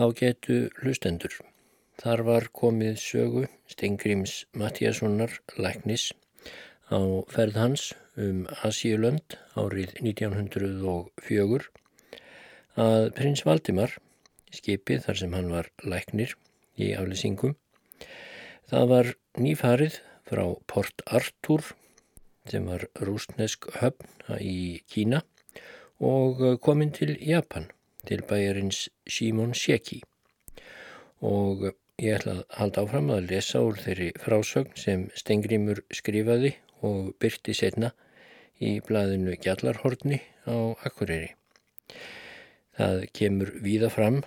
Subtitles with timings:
[0.00, 1.34] Ágætu hlustendur.
[2.00, 6.06] Þar var komið sögu Stengrims Mattíassonar læknis
[6.88, 7.82] á ferð hans
[8.16, 11.66] um Asíulönd árið 1904
[12.80, 13.92] að prins Valdimar,
[14.48, 16.32] skipið þar sem hann var læknir
[16.80, 17.52] í aflýsingum,
[18.72, 19.98] það var nýfarið
[20.30, 21.74] frá Port Arthur
[22.48, 25.20] sem var rústnesk höfn í Kína
[26.00, 27.68] og kominn til Japan
[28.08, 30.00] til bæjarins Shimon Sheki
[31.20, 31.70] og
[32.00, 36.54] ég ætla að halda áfram að lesa úr þeirri frásögn sem Stengrimur skrifaði
[36.86, 37.92] og byrti setna
[38.60, 40.56] í blaðinu Gjallarhortni á
[40.88, 41.34] Akureyri.
[42.76, 44.22] Það kemur víða fram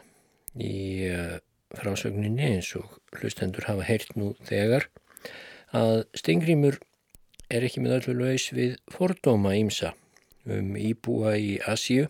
[0.53, 1.37] í eh,
[1.73, 4.89] frásögninni eins og hlustendur hafa heyrt nú þegar
[5.73, 6.77] að Stengrimur
[7.49, 9.95] er ekki með öllu laus við fordóma ímsa
[10.45, 12.09] um íbúa í Asíu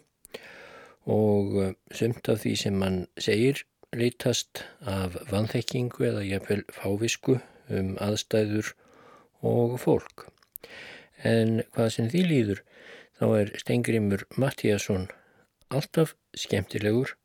[1.05, 7.95] og eh, sumt af því sem mann segir lítast af vanþekkingu eða jafnvel fávisku um
[8.01, 8.73] aðstæður
[9.41, 10.27] og fólk.
[11.23, 12.63] En hvað sem því líður
[13.19, 15.09] þá er Stengrimur Mattíasson
[15.73, 17.15] alltaf skemmtilegur,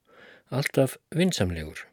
[0.50, 1.86] alltaf vinsamlegur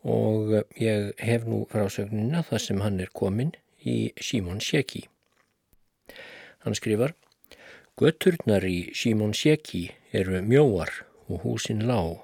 [0.00, 3.52] og eh, ég hef nú frásögnina þar sem hann er komin
[3.84, 5.06] í Simon Sjeki.
[6.64, 7.14] Hann skrifar
[8.00, 10.88] Göturnar í Simon Sjeki eru mjóar
[11.28, 12.22] og húsin lág.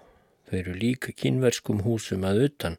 [0.48, 2.78] Þau eru líka kynverskum húsum að utan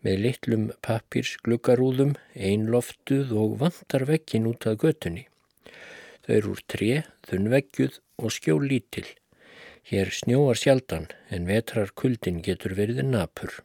[0.00, 5.26] með litlum pappirs gluggarúðum, einloftuð og vantar vekkin út að götunni.
[6.24, 6.90] Þau eru úr tre,
[7.28, 9.04] þunnveggjuð og skjól lítil.
[9.92, 13.60] Hér snjóar sjaldan en vetrar kuldin getur verið napur.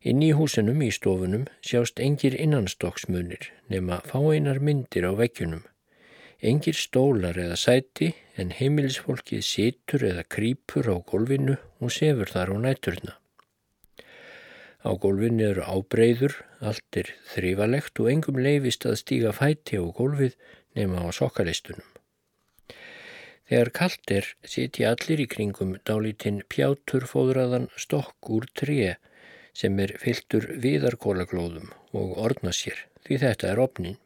[0.00, 5.68] Inn í húsinum í stofunum sjást engir innanstokksmunir nema fáeinar myndir á veggjunum.
[6.38, 12.56] Engir stólar eða sæti en heimilisfólkið situr eða krýpur á gólfinu og sefur þar á
[12.62, 13.14] næturna.
[14.86, 20.38] Á gólfinu eru ábreyður, allt er þrývalegt og engum leifist að stíga fæti á gólfið
[20.78, 21.82] nema á sokkalistunum.
[23.50, 28.94] Þegar kallt er siti allir í kringum dálítinn pjátur fóðraðan stokk úr tré
[29.58, 33.98] sem er fyltur viðarkólaglóðum og orna sér því þetta er opnin.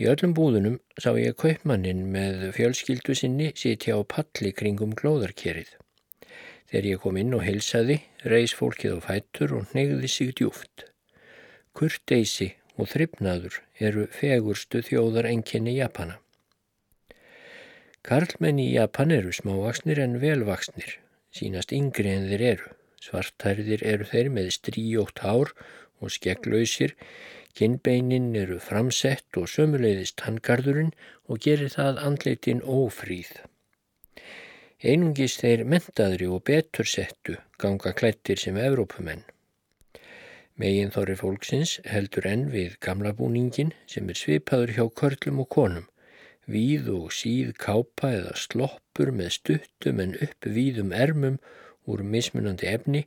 [0.00, 5.74] Í öllum búðunum sá ég kaupmannin með fjölskyldu sinni sitja á palli kringum glóðarkerið.
[6.70, 10.86] Þegar ég kom inn og heilsaði, reys fólkið á fættur og neyði sig djúft.
[11.76, 13.58] Kurteysi og þryfnaður
[13.90, 16.16] eru fegurstu þjóðar enginni Japana.
[18.00, 20.94] Karlmenn í Japan eru smávaksnir en velvaksnir,
[21.28, 22.70] sínast yngri en þeir eru.
[23.04, 25.52] Svartærðir eru þeir með stríjótt hár
[26.00, 26.96] og skegglausir,
[27.58, 30.92] Kinnbeinin eru framsett og sömuleiðist handgarðurinn
[31.28, 33.32] og gerir það andleitin ófríð.
[34.80, 39.26] Einungis þeir mentaðri og betur settu ganga klættir sem Evrópumenn.
[40.60, 45.86] Megin þorri fólksins heldur enn við gamla búningin sem er svipaður hjá körlum og konum,
[46.48, 51.38] víð og síð kápa eða sloppur með stuttum en upp víðum ermum
[51.88, 53.06] úr mismunandi efni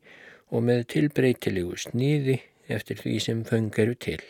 [0.54, 4.22] og með tilbreytilegu sniði eftir því sem föng eru til.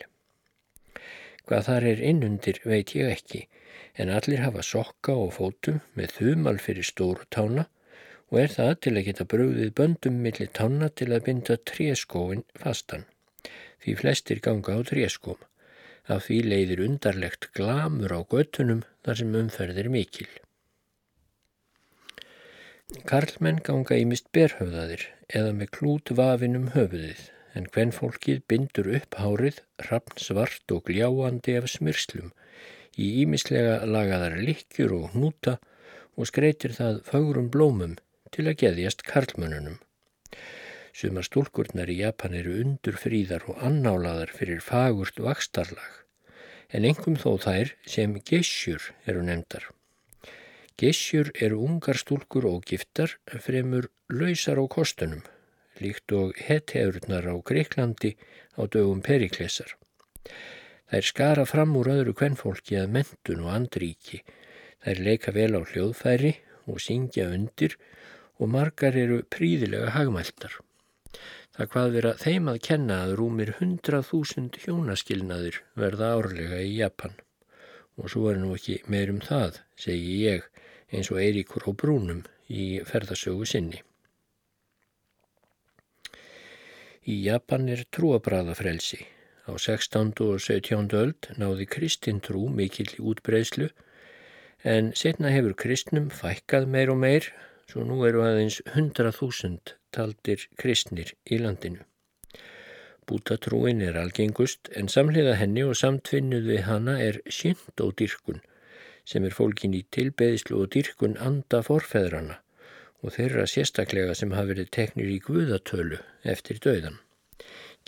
[1.44, 3.46] Hvað þar er innundir veit ég ekki,
[4.00, 7.68] en allir hafa sokka og fótum með þumal fyrir stóru tána
[8.32, 13.04] og er það til að geta bröðið böndum millir tána til að binda tréskóin fastan.
[13.84, 15.38] Því flestir ganga á tréskóm.
[16.08, 20.32] Af því leiðir undarlegt glamur á göttunum þar sem umferðir mikil.
[23.08, 29.18] Karlmenn ganga í mist berhöfðaðir eða með klút vafinum höfuðið en hvenn fólkið bindur upp
[29.20, 32.32] hárið, rappn svart og gljáandi af smyrslum,
[32.98, 35.58] í ímislega lagaðar likjur og hnúta
[36.18, 37.98] og skreitir það fagrum blómum
[38.34, 39.80] til að geðjast karlmönunum.
[40.94, 46.02] Sumar stúlkurnar í Japan eru undur fríðar og annálaðar fyrir fagurt vakstarlag,
[46.70, 49.70] en engum þó þær sem gesjur eru nefndar.
[50.78, 55.22] Gesjur eru ungar stúlkur og giftar fremur lausar á kostunum
[55.84, 58.16] líkt og hetjaurnar á Greiklandi
[58.58, 59.76] á dögum periklesar.
[60.94, 64.20] Þær skara fram úr öðru kvennfólki að mentun og andríki.
[64.84, 66.36] Þær leika vel á hljóðfæri
[66.70, 67.78] og syngja undir
[68.40, 70.60] og margar eru príðilega hagmæltar.
[71.54, 77.14] Það hvað vera þeim að kenna að rúmir 100.000 hjónaskilnaðir verða árlega í Japan.
[78.02, 80.48] Og svo er nú ekki meirum það, segi ég,
[80.90, 83.84] eins og Eiríkur og Brúnum í ferðasögu sinni.
[87.04, 89.02] Í Japan er trúabræðafrelsi.
[89.44, 90.14] Á 16.
[90.24, 90.86] og 17.
[90.96, 93.68] öld náði kristintrú mikill í útbreyslu
[94.64, 97.28] en setna hefur kristnum fækkað meir og meir
[97.68, 101.84] svo nú eru aðeins 100.000 taldir kristnir í landinu.
[103.04, 108.40] Bútatrúin er algengust en samhliða henni og samtvinnuð við hana er synd og dyrkun
[109.04, 112.40] sem er fólkin í tilbeðislu og dyrkun anda forfeðrana
[113.04, 116.00] og þeirra sérstaklega sem hafi verið teknir í guðatölu
[116.34, 117.00] eftir döðan.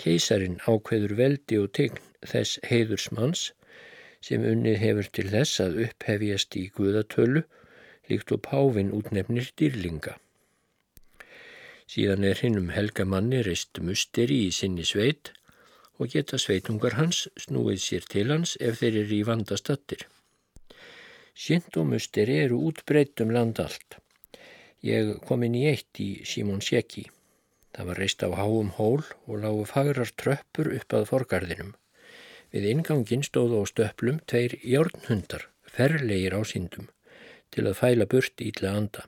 [0.02, 3.46] Keisarin ákveður veldi og tegn þess heiðursmanns
[4.26, 7.46] sem unnið hefur til þess að upphefjast í guðatölu
[8.10, 10.18] líkt og Pávin útnefnir dýrlinga.
[11.90, 15.32] Síðan er hinn um helgamanni reist musteri í sinni sveit
[16.02, 20.08] og geta sveitungar hans snúið sér til hans ef þeir eru í vandastattir.
[21.36, 24.00] Sint og musteri eru útbreytt um land allt.
[24.86, 27.08] Ég kom inn í eitt í Simon Sjeki.
[27.74, 31.72] Það var reist á háum hól og lágu fagrar tröppur upp að forgarðinum.
[32.54, 36.92] Við ingangin stóðu á stöplum tveir jórnhundar, ferlegir á síndum,
[37.50, 39.08] til að fæla burt ítla anda.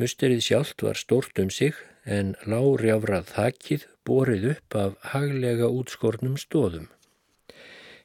[0.00, 1.76] Musterið sjálft var stórt um sig
[2.08, 6.88] en lágrjáfrað þakkið borið upp af haglega útskornum stóðum.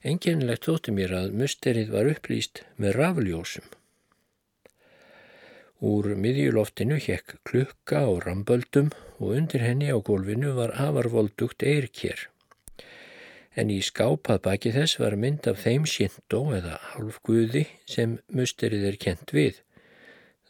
[0.03, 3.78] Enginlegt þótti mér að musterið var upplýst með rafljósum.
[5.79, 8.89] Úr miðjuloftinu hekk klukka og ramböldum
[9.19, 12.27] og undir henni á gólfinu var afarvoldugt eirkér.
[13.55, 18.97] En í skápað baki þess var mynd af þeim síndó eða hálfguði sem musterið er
[18.99, 19.61] kent við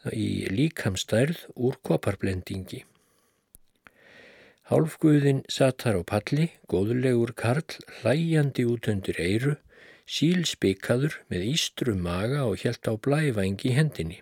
[0.09, 2.83] í líkamstærð úr koparblendingi.
[4.69, 7.65] Hálfguðin satt þar á palli, góðulegur karl,
[7.99, 9.55] hlæjandi út undir eiru,
[10.09, 14.21] sílspikaður með ístru maga og hjælt á blæfængi hendinni.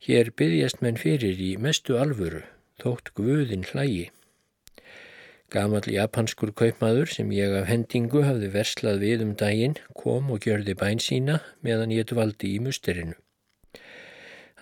[0.00, 2.38] Hér byggjast menn fyrir í mestu alvöru,
[2.80, 4.06] þótt guðin hlægi.
[5.52, 10.72] Gamal japanskur kaupmaður sem ég af hendingu hafði verslað við um daginn kom og gjörði
[10.80, 11.34] bæn sína
[11.66, 13.18] meðan ég dvaldi í musterinu.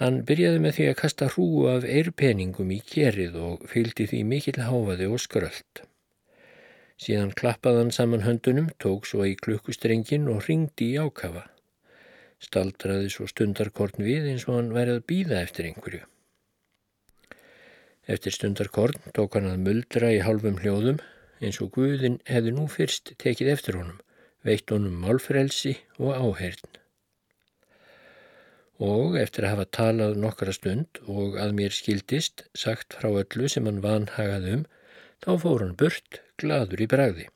[0.01, 4.59] Hann byrjaði með því að kasta hrúu af eirpeningum í kerið og fylgdi því mikill
[4.67, 5.85] háfaði og skröld.
[6.99, 11.47] Síðan klappaði hann saman höndunum, tók svo í klukkustrengin og ringdi í ákafa.
[12.45, 16.03] Staldraði svo stundarkorn við eins og hann værið að býða eftir einhverju.
[18.09, 21.03] Eftir stundarkorn tók hann að muldra í halvum hljóðum
[21.43, 24.03] eins og Guðin hefði nú fyrst tekið eftir honum,
[24.47, 26.79] veitt honum málfrelsi og áheirn
[28.79, 33.67] og eftir að hafa talað nokkara stund og að mér skildist sagt frá öllu sem
[33.67, 34.63] hann vanhagað um,
[35.25, 37.27] þá fór hann burt, gladur í bræði.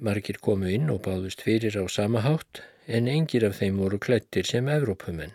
[0.00, 4.46] Margir komu inn og báðust fyrir á sama hátt en engir af þeim voru klættir
[4.46, 5.34] sem Evrópumenn.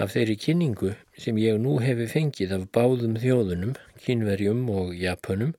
[0.00, 5.52] Af þeirri kynningu sem ég nú hefi fengið af báðum þjóðunum, kynverjum og japunum,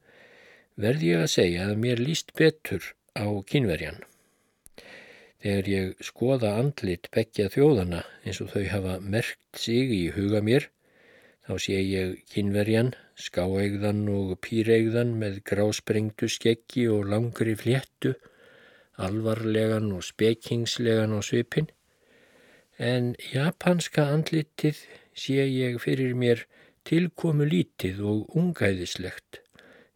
[0.81, 4.01] verði ég að segja að mér líst betur á kynverjan.
[5.41, 10.67] Þegar ég skoða andlit begja þjóðana eins og þau hafa merkt sig í huga mér,
[11.47, 18.13] þá sé ég kynverjan, skáegðan og pýregðan með grásprengtu skeggi og langri fléttu,
[18.98, 21.69] alvarlegan og spekingslegan á svipin,
[22.79, 24.81] en japanska andlitið
[25.13, 26.45] sé ég fyrir mér
[26.88, 29.41] tilkomu lítið og ungæðislegt,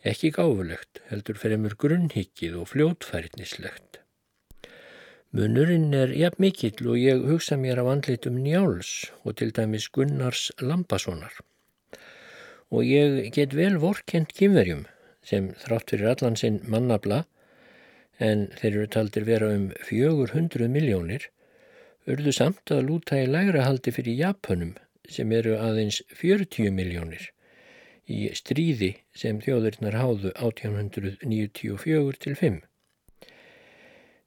[0.06, 4.02] ekki gáfulegt, heldur fremur grunnhyggið og fljótfærnislegt.
[5.36, 10.52] Munurinn er jafn mikill og ég hugsa mér af andlitum Njáls og til dæmis Gunnars
[10.62, 11.34] Lambassonar.
[12.72, 14.86] Og ég get vel vorkent kymverjum
[15.26, 17.26] sem þrátt fyrir allan sinn mannabla
[18.20, 21.30] en þeir eru taldir vera um 400 miljónir
[22.10, 24.76] urðu samt að lúta í lægra haldi fyrir Japanum
[25.10, 27.32] sem eru aðeins 40 miljónir
[28.06, 32.60] í stríði sem þjóðurnar háðu 1894 til 5.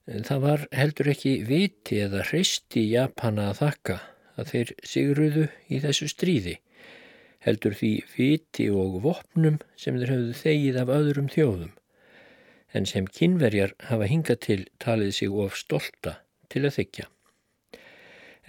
[0.08, 3.98] Það var heldur ekki viti eða hreisti Japana að þakka
[4.38, 6.54] að þeir sigruðu í þessu stríði,
[7.44, 11.72] heldur því viti og vopnum sem þeir höfðu þegið af öðrum þjóðum,
[12.74, 16.18] en sem kynverjar hafa hingað til talið sig of stolta
[16.52, 17.06] til að þykja.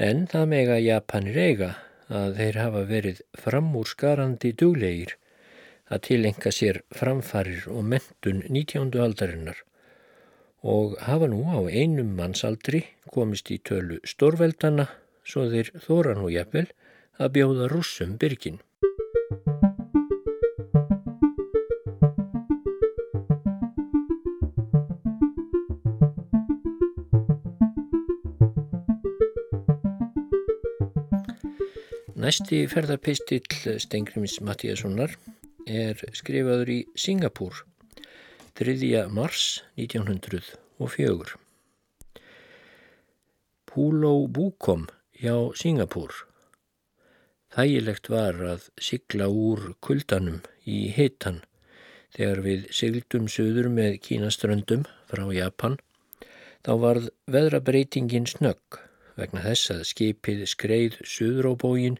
[0.10, 1.72] En það mega Japanir eiga
[2.10, 5.16] að þeir hafa verið framúrskarandi duglegir
[5.90, 8.94] að tilenga sér framfarir og mentun 19.
[9.04, 9.64] aldarinnar
[10.62, 12.84] og hafa nú á einum mannsaldri
[13.14, 14.90] komist í tölu stórveldana
[15.24, 16.68] svo þeir þóra nú jafnvel
[17.20, 18.60] að bjóða rússum byrgin.
[32.20, 35.14] Næsti ferðarpistill Stengrims Mattíassonar
[35.72, 37.62] er skrifaður í Singapúr
[38.60, 39.06] 3.
[39.08, 41.38] mars 1904.
[43.72, 44.84] Púló Búkom
[45.16, 46.12] hjá Singapúr.
[47.56, 51.40] Þægilegt var að sigla úr kuldanum í hitan
[52.18, 55.80] þegar við sigldum söður með kínaströndum frá Japan
[56.68, 58.84] þá varð veðrabreitingin snögg
[59.16, 62.00] vegna þess að skipið skreið söður á bógin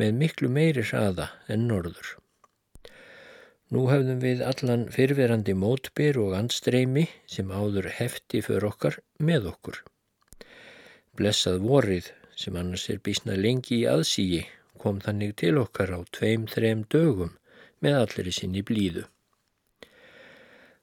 [0.00, 2.16] með miklu meiri hraða en norður.
[3.70, 9.76] Nú höfðum við allan fyrverandi mótbyr og andstreymi sem áður hefti för okkar með okkur.
[11.18, 12.08] Blessað vorið
[12.40, 14.42] sem annars er bísna lengi í aðsígi
[14.80, 17.36] kom þannig til okkar á tveim-þrem dögum
[17.84, 19.04] með allir í sinni blíðu.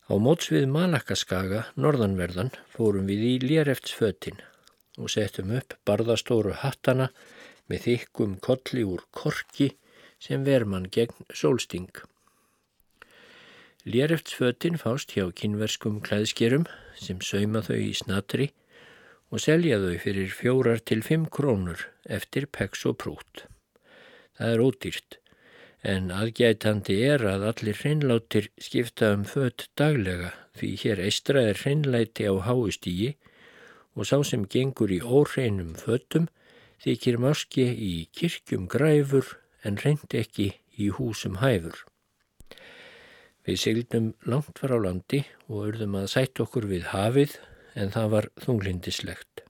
[0.07, 4.39] Á mótsvið Malakaskaga, norðanverðan, fórum við í léreftsfötin
[4.97, 7.09] og settum upp barðastóru hattana
[7.67, 9.71] með þykkum kolli úr korki
[10.19, 11.91] sem verman gegn sólsting.
[13.87, 16.65] Léreftsfötin fást hjá kynverskum klæðskerum
[16.99, 18.49] sem sauma þau í snatri
[19.31, 23.45] og selja þau fyrir fjórar til fimm krónur eftir peks og prút.
[24.37, 25.17] Það er ódýrt,
[25.87, 32.27] en aðgætandi er að allir hreinlátir skipta um fött daglega því hér eistra er hreinlæti
[32.27, 33.13] á háustígi
[33.95, 36.27] og sá sem gengur í óreinum föttum
[36.83, 41.83] þykir máski í kirkjum græfur en reynd ekki í húsum hæfur.
[43.47, 47.37] Við seglum langt var á landi og urðum að sætt okkur við hafið
[47.79, 49.43] en það var þunglindislegt.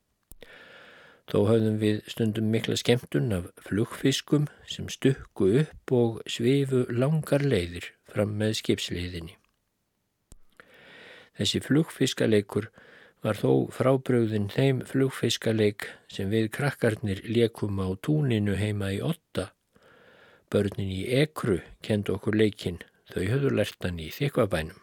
[1.27, 7.89] Þó höfðum við stundum mikla skemmtun af flugfiskum sem stukku upp og svifu langar leiðir
[8.07, 9.35] fram með skipsleiðinni.
[11.35, 12.69] Þessi flugfiskaleikur
[13.25, 19.51] var þó frábröðin þeim flugfiskaleik sem við krakkarnir leikum á túninu heima í otta.
[20.51, 22.79] Börnin í ekru kend okkur leikin,
[23.11, 24.79] þau höfðu lertan í þykvabænum.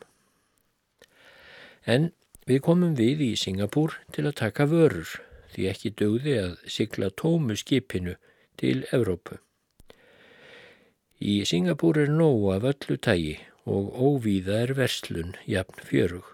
[1.86, 2.10] En
[2.48, 5.08] við komum við í Singapúr til að taka vörur
[5.54, 8.16] því ekki dögði að sigla tómu skipinu
[8.60, 9.38] til Evrópu.
[11.24, 16.33] Í Singapúr er nóg af öllu tægi og óvíða er verslun jafn fjörug.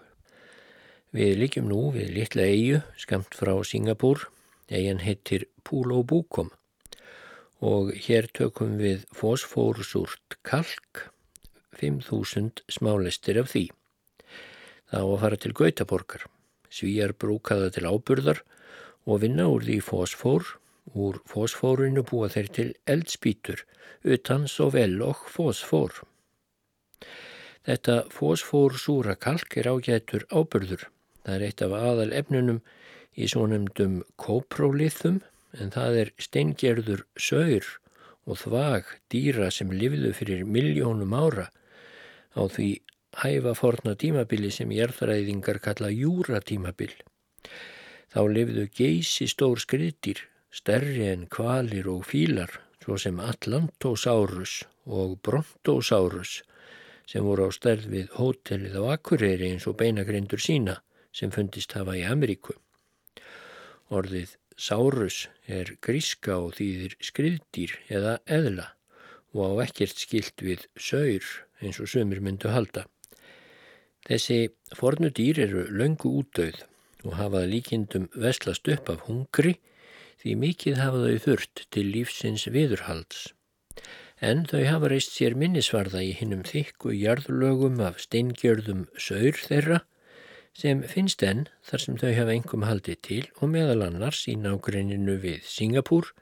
[1.11, 4.29] Við líkjum nú við litla eigu skamt frá Singapúr,
[4.71, 6.52] eigin heitir Pulo Bukom
[7.61, 11.11] og hér tökum við fósfórsúrt kalk,
[11.81, 13.64] 5.000 smálestir af því.
[14.90, 16.23] Það á að fara til Gautaborgar.
[16.71, 18.45] Svíjar brúkaða til áburðar
[19.02, 20.47] og vinna úr því fósfór.
[20.95, 23.67] Úr fósfórinu búa þeir til eldspítur,
[24.07, 26.05] utan svo vel og fósfór.
[27.67, 30.87] Þetta fósfórsúra kalk er ágætur ábyrður.
[31.25, 32.61] Það er eitt af aðal efnunum
[33.21, 35.21] í svonumdum kóprólithum
[35.59, 37.67] en það er steingerður saur
[38.31, 41.49] og þvag dýra sem lifðu fyrir miljónum ára
[42.39, 42.71] á því
[43.21, 46.93] hæfa forna tímabili sem jærþræðingar kalla júratímabil.
[48.11, 56.41] Þá lifðu geysi stór skriðdýr, stærri en kvalir og fílar, svo sem Atlantosaurus og Brontosaurus,
[57.07, 60.79] sem voru á stærð við hótelið á Akureyri eins og beinagrindur sína
[61.12, 62.55] sem fundist hafa í Ameríku.
[63.90, 68.67] Orðið Saurus er gríska og þýðir skriðdýr eða eðla
[69.33, 71.26] og á ekkert skilt við saur
[71.64, 72.85] eins og sömur myndu halda.
[74.05, 76.62] Þessi fornu dýr eru löngu útdauð
[77.07, 79.57] og hafaði líkindum veslast upp af hungri
[80.21, 83.31] því mikið hafaði þurft til lífsins viðurhalds.
[84.21, 89.81] En þau hafa reist sér minnisvarða í hinnum þykku jarðlögum af steingjörðum saur þeirra
[90.57, 95.16] sem finnst enn þar sem þau hafa engum haldið til og meðal annars í nágreininu
[95.23, 96.12] við Singapúr,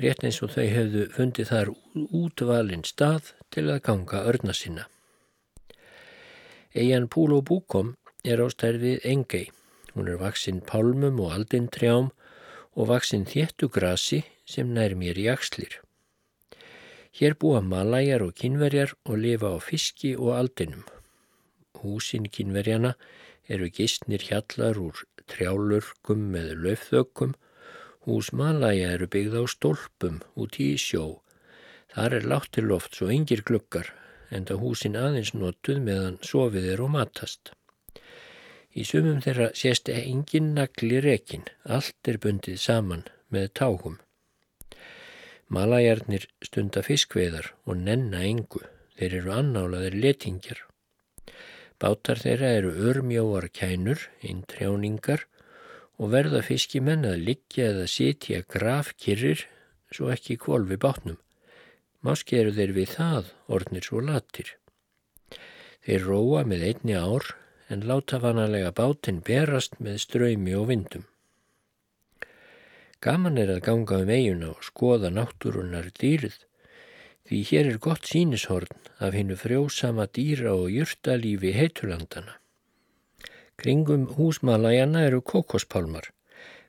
[0.00, 4.88] rétt eins og þau hefðu fundið þar útvalinn stað til að ganga örna sinna.
[6.74, 9.48] Eian Púl og Búkom er á stærfið Engei
[9.94, 12.10] Hún er vaksinn pálmum og aldintrjám
[12.78, 15.80] og vaksinn þéttu grasi sem nær mér í axlir.
[17.10, 20.84] Hér búa malæjar og kynverjar og lifa á fiski og aldinum.
[21.82, 22.94] Húsin kynverjana
[23.50, 27.34] eru gistnir hjallar úr trjálurkum með löfþökkum.
[28.06, 31.20] Hús malæja eru byggð á stólpum út í sjó.
[31.90, 33.90] Þar er láttiloft svo yngir glukkar
[34.30, 37.52] en það húsin aðeins notuð meðan sofið er og matast.
[38.70, 43.02] Í sumum þeirra sést engin nagli rekin, allt er bundið saman
[43.34, 43.98] með tágum.
[45.50, 48.62] Malajarnir stunda fiskveðar og nenna engu,
[48.94, 50.69] þeir eru annálaðir letingjar.
[51.80, 55.24] Bátar þeirra eru örmjóar kænur, eintrjáningar
[55.96, 59.46] og verða fiskimenn að liggja eða sitja grafkirrir
[59.92, 61.18] svo ekki kvolvi bátnum.
[62.04, 64.54] Máski eru þeir við það orðnir svo latir.
[65.84, 67.32] Þeir róa með einni ár
[67.72, 71.06] en láta vanalega bátinn berast með ströymi og vindum.
[73.00, 76.36] Gaman er að ganga um eiguna og skoða náttúrunar dýrið,
[77.30, 82.34] því hér er gott sínishorn af hinnu frjósama dýra og jurtalífi heitulandana.
[83.54, 86.10] Kringum húsmalajana eru kokospálmar.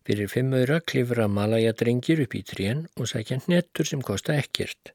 [0.06, 4.94] Fyrir fimm öyra klifra malajadrengir upp í trén og sækja hnettur sem kosta ekkert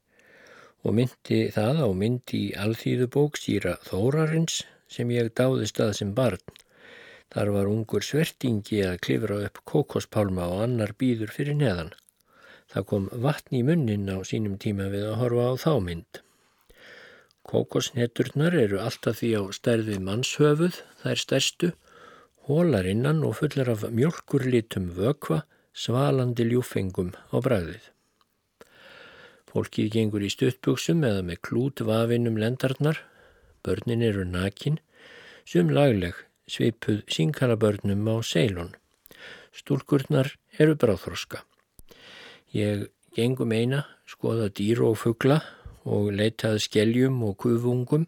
[0.87, 6.43] og myndi það á myndi í alþýðubók síra Þórarins sem ég dáðist að sem barn.
[7.35, 11.91] Þar var ungur svertingi að klifra upp kokospálma og annar býður fyrir neðan.
[12.77, 16.19] Það kom vatn í munnin á sínum tíma við að horfa á þá mynd.
[17.49, 21.71] Kokosneturnar eru alltaf því á stærði mannshöfuð, er stærstu,
[22.45, 25.41] hólar innan og fullar af mjölkurlitum vökva,
[25.73, 27.89] svalandi ljúfengum á bræðið.
[29.49, 33.01] Fólkið gengur í stuttbuksum eða með klút vafinum lendarnar.
[33.65, 34.83] Börnin eru nakin,
[35.49, 36.13] sum lagleg,
[36.45, 38.77] svipuð sínkalabörnum á seilun.
[39.57, 41.47] Stúlkurnar eru bráþroska.
[42.55, 45.41] Ég gengum eina, skoða dýru og fuggla
[45.87, 48.07] og leitað skeljum og kuvungum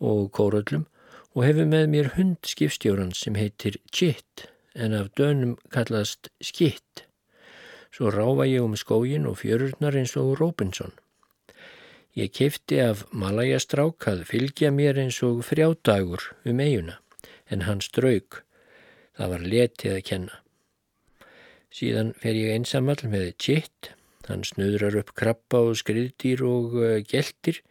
[0.00, 0.86] og kóröllum
[1.34, 7.06] og hefur með mér hund skipstjóran sem heitir Chitt en af dönum kallast Skitt.
[7.90, 10.92] Svo ráfa ég um skógin og fjörurnar eins og Robinson.
[12.14, 16.98] Ég kefti af Malajastrák að fylgja mér eins og frjádagur um eiguna,
[17.50, 18.42] en hann strauk.
[19.14, 20.40] Það var letið að kenna.
[21.74, 23.92] Síðan fer ég einsamall með Chitt.
[24.28, 27.62] Hann snöðrar upp krabba og skriðdýr og uh, geltir,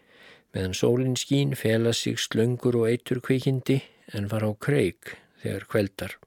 [0.55, 3.81] meðan sólinn skín fela sig slöngur og eitur kvikindi
[4.15, 6.17] en var á kreik þegar kveldar.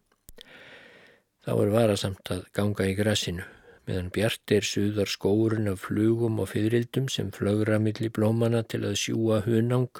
[1.43, 3.49] Þá er varasamt að ganga í grassinu
[3.89, 8.99] meðan bjart er suðar skórun af flugum og fyririldum sem flögra millir blómana til að
[9.01, 9.91] sjúa hunang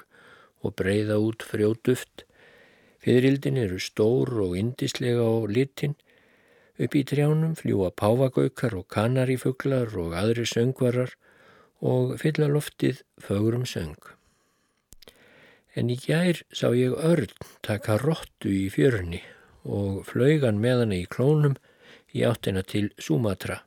[0.63, 2.23] og breyða út frjóduft.
[3.03, 5.97] Fyririldin eru stór og indislega á litin.
[6.81, 11.11] Upp í trjánum fljúa pávagaukar og kanarifuglar og aðri söngvarar
[11.85, 13.99] og fylla loftið fögurum söng.
[15.77, 17.29] En í gær sá ég örn
[17.61, 19.21] taka róttu í fjörni
[19.65, 21.59] og flaugan með hann í klónum
[22.13, 23.61] í áttina til Sumatra.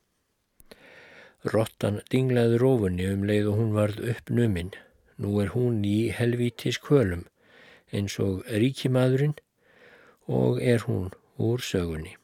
[1.47, 4.75] Rottan dinglaði rófunni um leið og hún varð upp numinn.
[5.15, 7.23] Nú er hún í helvítis kvölum
[7.95, 9.37] eins og ríkimadurinn
[10.27, 12.17] og er hún úr sögunni.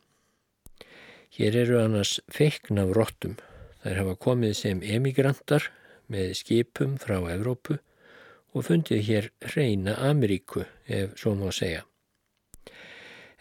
[1.33, 3.39] Hér eru annars feikn af rottum.
[3.81, 5.71] Þær hafa komið sem emigrantar
[6.13, 7.79] með skipum frá Evrópu
[8.53, 11.81] og fundið hér reyna Ameríku ef svo má segja.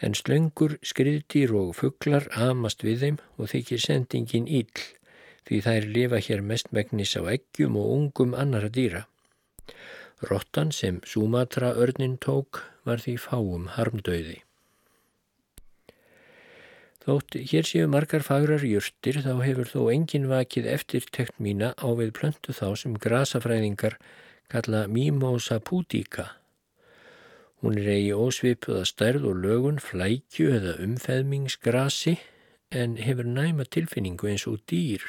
[0.01, 4.87] En slöngur, skriðdýr og fugglar amast við þeim og þykir sendingin íll
[5.47, 9.05] því þær lifa hér mestmægnis á eggjum og ungum annara dýra.
[10.31, 14.41] Rottan sem Sumatra örnin tók var því fáum harmdauði.
[17.03, 22.13] Þótt hér séu margar fagrar júrtir þá hefur þó engin vakið eftirtekt mína á við
[22.19, 23.97] plöntu þá sem grasafræðingar
[24.53, 26.29] kalla Mimosa pudica.
[27.63, 32.19] Hún er eigi ósvipuða stærð og lögun, flækju eða umfeðmingsgrasi
[32.71, 35.03] en hefur næma tilfinningu eins og dýr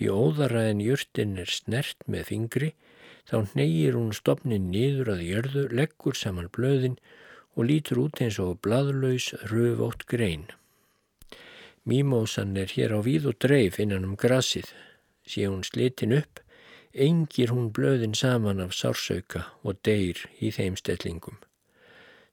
[0.00, 2.68] Því óðara en jörtin er snert með fingri,
[3.28, 6.94] þá neyir hún stopnin niður að jörðu, leggur saman blöðin
[7.52, 10.46] og lítur út eins og bladlaus röfótt grein.
[11.88, 14.68] Mímósan er hér á víð og dreif innan um grasið.
[15.24, 16.40] Sé hún slitin upp,
[16.92, 21.38] engir hún blöðin saman af sársauka og deyr í þeim stellingum.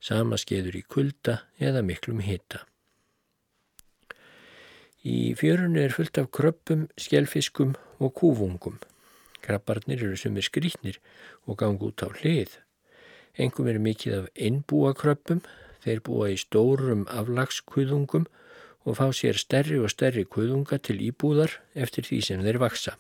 [0.04, 2.66] Sama skeður í kulda eða miklum hitta.
[5.08, 8.82] Í fjörunni er fullt af kröppum, skjelfiskum og kúfungum.
[9.40, 11.00] Krabbarnir eru sumir skrítnir
[11.48, 12.60] og gangi út á hlið.
[13.40, 15.40] Engum eru mikið af innbúa kröppum,
[15.86, 18.44] þeir búa í stórum aflagskvöðungum og
[18.96, 22.94] fá sér stærri og stærri kvöðunga til íbúðar eftir því sem þeir vaksa.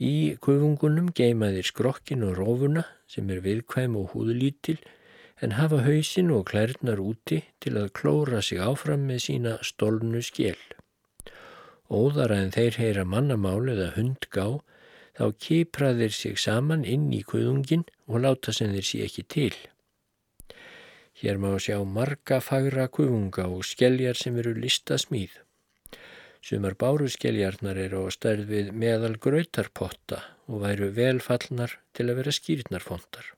[0.00, 4.78] Í kvöðungunum geima þeir skrokkin og rófuna sem er viðkvæm og húðlítil
[5.44, 10.58] en hafa hausin og klærnar úti til að klóra sig áfram með sína stólnu skjel.
[11.90, 14.46] Óðara en þeir heyra mannamál eða hundgá,
[15.14, 19.54] þá kipra þeir sig saman inn í kuðungin og láta sem þeir sé ekki til.
[21.14, 25.36] Hér má sjá marga fagra kuðunga og skelljar sem eru listasmíð.
[26.44, 30.18] Sumar báruskelljarnar eru á stærð við meðal gröytarpotta
[30.50, 33.30] og væru velfallnar til að vera skýrnarfondar.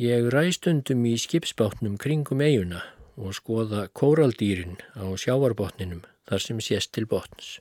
[0.00, 2.84] Ég ræstundum í skipsbátnum kringum eiguna
[3.20, 7.58] og skoða kóraldýrin á sjávarbotninum þar sem sést til botns.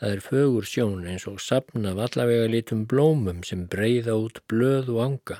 [0.00, 4.90] Það er fögur sjón eins og sapna af allavega litum blómum sem breyða út blöð
[4.96, 5.36] og anga.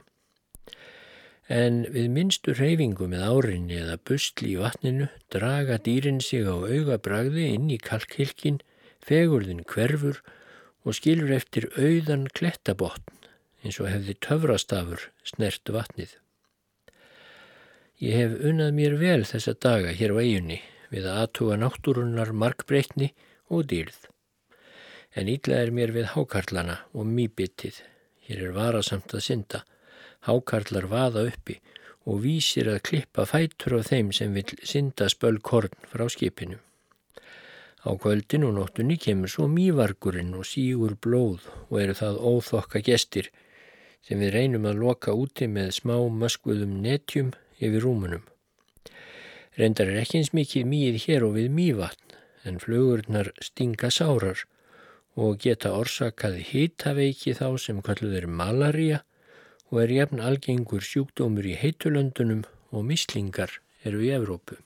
[1.48, 7.50] En við minnstu reyfingu með árinni eða busli í vatninu draga dýrin sig á augabragði
[7.52, 8.62] inn í kalkhilkin,
[9.04, 10.22] fegurðin hverfur
[10.84, 13.28] og skilur eftir auðan klettabotn
[13.64, 16.16] eins og hefði töfrastafur snert vatnið.
[18.04, 23.12] Ég hef unnað mér vel þessa daga hér á eiginni við að aðtuga náttúrunnar markbreytni
[23.52, 23.96] og dýrð.
[25.14, 27.78] En ítla er mér við hákarlana og mýbittið.
[28.26, 29.62] Hér er varasamt að synda.
[30.24, 31.58] Hákarlar vaða uppi
[32.08, 36.58] og vísir að klippa fætur á þeim sem vil synda spölkorn frá skipinu.
[37.84, 43.28] Á kvöldin og nóttunni kemur svo mývargurinn og sígur blóð og eru það óþokka gestir
[44.04, 48.24] sem við reynum að loka úti með smá möskuðum netjum yfir rúmunum.
[49.56, 52.16] Reyndar er ekki eins mikið mýið hér og við mývatn
[52.48, 54.40] en flugurnar stinga sárar
[55.14, 59.04] og geta orsakað hitaveiki þá sem kalluður malaria
[59.70, 64.58] og er jafn algengur sjúkdómur í heitulöndunum og mislingar eru í Evrópu.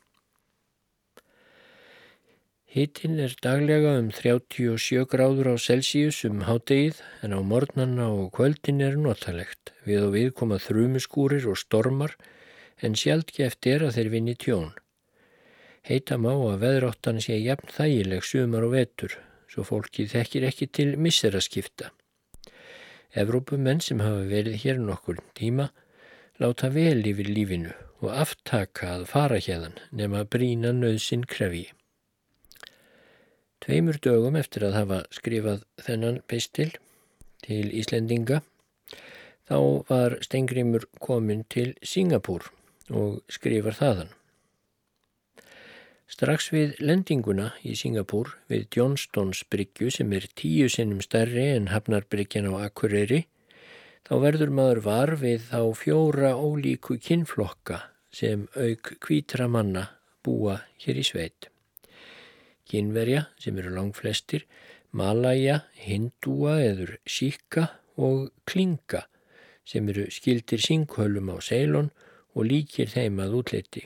[2.69, 8.83] Hittin er daglega um 37 gráður á Celsius um hádegið en á mornanna og kvöldin
[8.85, 12.19] er notalegt við og við koma þrumuskúrir og stormar
[12.85, 14.75] en sjálfgeft er að þeir vinni tjón.
[15.89, 19.17] Heita má að veðráttan sé jafn þægileg sumar og vetur,
[19.49, 21.89] svo fólkið þekkir ekki til misseraskipta.
[23.17, 25.71] Evrópumenn sem hafa verið hér nokkur tíma
[26.43, 31.65] láta vel yfir lífinu og aftaka að fara hérðan nema brína nöðsinn krefi.
[33.65, 36.71] Tveimur dögum eftir að hafa skrifað þennan pistil
[37.43, 38.43] til Íslendinga
[39.49, 42.51] þá var Stengrimur komin til Singapúr
[42.93, 44.13] og skrifar þaðan.
[46.09, 52.49] Strax við lendinguna í Singapúr við Johnstons bryggju sem er tíu sinnum stærri en hafnarbryggjan
[52.49, 53.27] á Akureyri
[54.09, 59.85] þá verður maður var við þá fjóra ólíku kinnflokka sem auk kvítra manna
[60.25, 61.51] búa hér í sveit.
[62.69, 64.47] Kinnverja sem eru langflestir,
[64.97, 67.67] Malaja, Hindúa eður Síka
[68.01, 69.05] og Klinga
[69.69, 71.93] sem eru skildir synghölum á Ceylon
[72.33, 73.85] og líkir þeim að útleiti.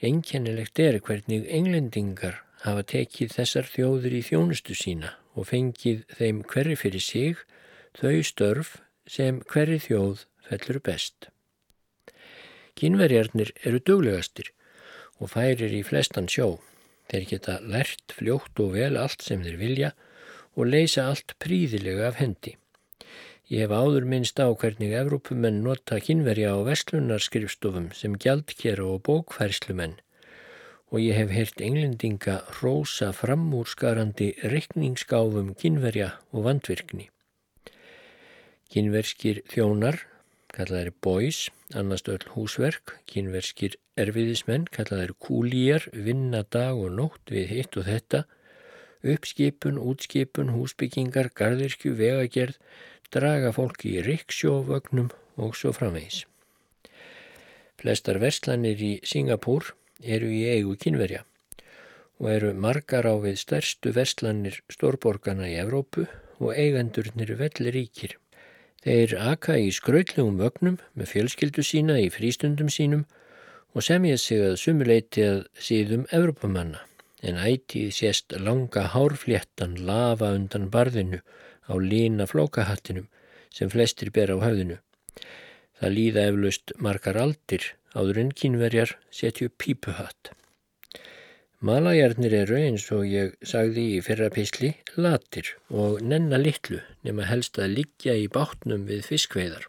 [0.00, 6.76] Enkennilegt er hvernig englendingar hafa tekið þessar þjóður í þjónustu sína og fengið þeim hverri
[6.80, 7.42] fyrir sig
[7.98, 8.70] þau störf
[9.04, 11.28] sem hverri þjóð fellur best.
[12.80, 14.48] Kynverjarnir eru duglegastir
[15.20, 16.56] og færir í flestan sjó.
[17.12, 19.92] Þeir geta lært fljótt og vel allt sem þeir vilja
[20.56, 22.56] og leysa allt príðilega af hendi.
[23.50, 29.96] Ég hef áður minnst á hvernig Evrópumenn nota kynverja á veslunarskrifstofum sem gjaldkjera og bókfærslumenn.
[30.94, 37.08] Og ég hef heyrt englendinga rosa framúrskarandi reikningsgáfum kynverja og vandvirkni.
[38.70, 39.98] Kynverskir þjónar,
[40.54, 47.80] kallaðir boys, annars öll húsverk, kynverskir erfiðismenn, kallaðir kúlíjar, vinna dag og nótt við hitt
[47.82, 48.22] og þetta,
[49.02, 52.62] uppskipun, útskipun, húsbyggingar, gardirkju, vegagerð,
[53.14, 56.24] draga fólki í riksjóvögnum og svo framvegis.
[57.80, 61.24] Flestar verslanir í Singapúr eru í eigu kynverja
[62.20, 66.04] og eru margar á við stærstu verslanir stórborgarna í Evrópu
[66.40, 68.16] og eigandurnir velli ríkir.
[68.84, 73.06] Þeir aka í skrautlegum vögnum með fjölskyldu sína í frístundum sínum
[73.74, 76.84] og semja sig að sumuleiti að síðum Evrópumanna
[77.20, 81.20] en ætið sést langa hárfléttan lafa undan barðinu
[81.70, 83.06] á lína flókahattinum
[83.54, 84.80] sem flestir ber á höfðinu.
[85.78, 90.34] Það líða eflaust margar aldir áður en kynverjar setju pípuhatt.
[91.60, 97.60] Malajarnir eru eins og ég sagði í fyrra písli latir og nenna litlu nema helst
[97.60, 99.66] að liggja í bátnum við fiskveiðar.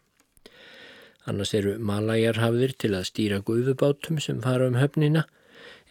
[1.28, 5.26] Annars eru malajarhafðir til að stýra guðubátum sem fara um höfnina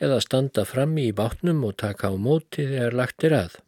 [0.02, 3.60] eða standa frammi í bátnum og taka á móti þegar lagt er að.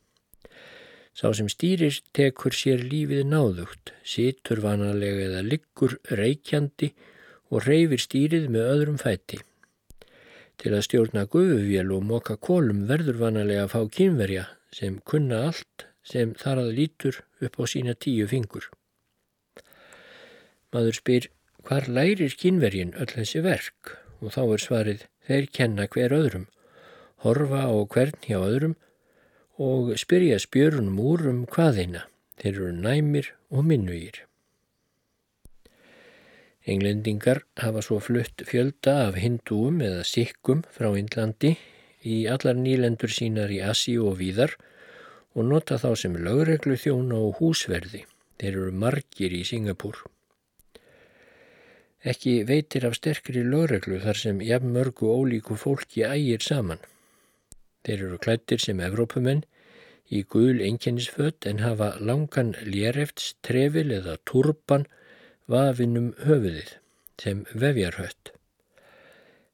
[1.13, 6.89] Sá sem stýrir tekur sér lífið náðugt, situr vanalega eða liggur reykjandi
[7.53, 9.39] og reyfir stýrið með öðrum fætti.
[10.57, 15.85] Til að stjórna guðuvél og moka kólum verður vanalega að fá kynverja sem kunna allt
[16.03, 18.65] sem þar að lítur upp á sína tíu fingur.
[20.73, 21.29] Maður spyr
[21.67, 26.47] hvar lærir kynverjin öll þessi verk og þá er svarið þeir kenna hver öðrum,
[27.21, 28.75] horfa á hvern hjá öðrum
[29.61, 32.07] og spyrja spjörunum úr um hvaðina.
[32.41, 34.23] Þeir eru næmir og minnugir.
[36.65, 41.57] Englendingar hafa svo flutt fjölda af hindúum eða sikkum frá Índlandi
[42.07, 44.55] í allar nýlendur sínar í Asi og Víðar
[45.35, 48.05] og nota þá sem lögreglu þjóna og húsverði.
[48.39, 49.99] Þeir eru margir í Singapúr.
[52.03, 56.81] Ekki veitir af sterkri lögreglu þar sem jafn mörgu ólíku fólki ægir saman.
[57.83, 59.43] Þeir eru klættir sem Evrópumenn
[60.13, 64.85] í gul einkennisfödd en hafa langan lérefts trefil eða turban
[65.51, 66.77] vafinum höfuðið
[67.21, 68.33] sem vefjarhött.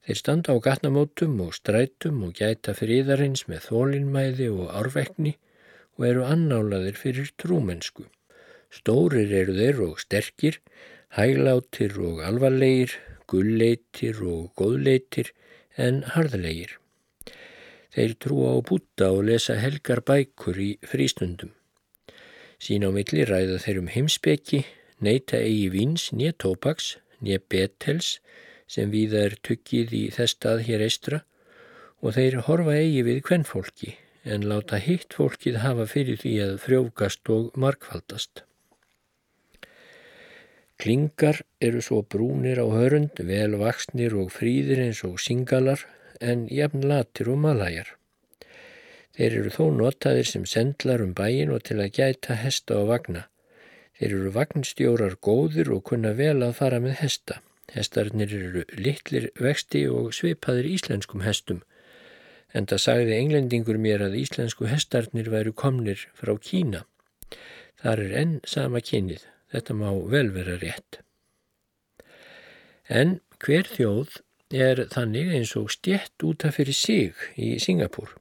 [0.05, 5.35] Þeir standa á gatnamótum og strætum og gæta friðarins með þólinnmæði og árvekni
[5.99, 8.07] og eru annálaðir fyrir trúmennsku.
[8.73, 10.59] Stórir eru þeir og sterkir,
[11.17, 12.93] hæglátir og alvarlegir,
[13.29, 15.33] gulleitir og góðleitir
[15.77, 16.77] en harðlegir.
[17.99, 21.49] Þeir trúa á búta og lesa helgar bækur í frístundum.
[22.55, 24.61] Sín á milli ræða þeir um heimspeki,
[25.03, 28.21] neyta eigi vins, nýja tópaks, nýja betels,
[28.71, 31.19] sem viða er tuggið í þess stað hér eistra
[31.99, 37.35] og þeir horfa eigi við kvennfólki en láta hitt fólkið hafa fyrir því að frjókast
[37.35, 38.45] og markfaldast.
[40.79, 45.83] Klingar eru svo brúnir á hörund, vel vaksnir og fríðir eins og singalar
[46.19, 47.95] en jafn latir og malajar.
[49.17, 53.25] Þeir eru þó notaðir sem sendlar um bæin og til að gæta hesta og vagna.
[53.99, 57.41] Þeir eru vagnstjórar góðir og kunna vel að fara með hesta.
[57.73, 61.59] Hestarnir eru litlir vexti og svipaðir íslenskum hestum,
[62.55, 66.85] en það sagði englendingur mér að íslensku hestarnir væru komnir frá Kína.
[67.83, 69.21] Þar er enn sama kynið,
[69.53, 71.03] þetta má vel vera rétt.
[72.89, 74.17] En hver þjóð
[74.53, 78.15] er þannig eins og stjett útaf fyrir sig í Singapúr.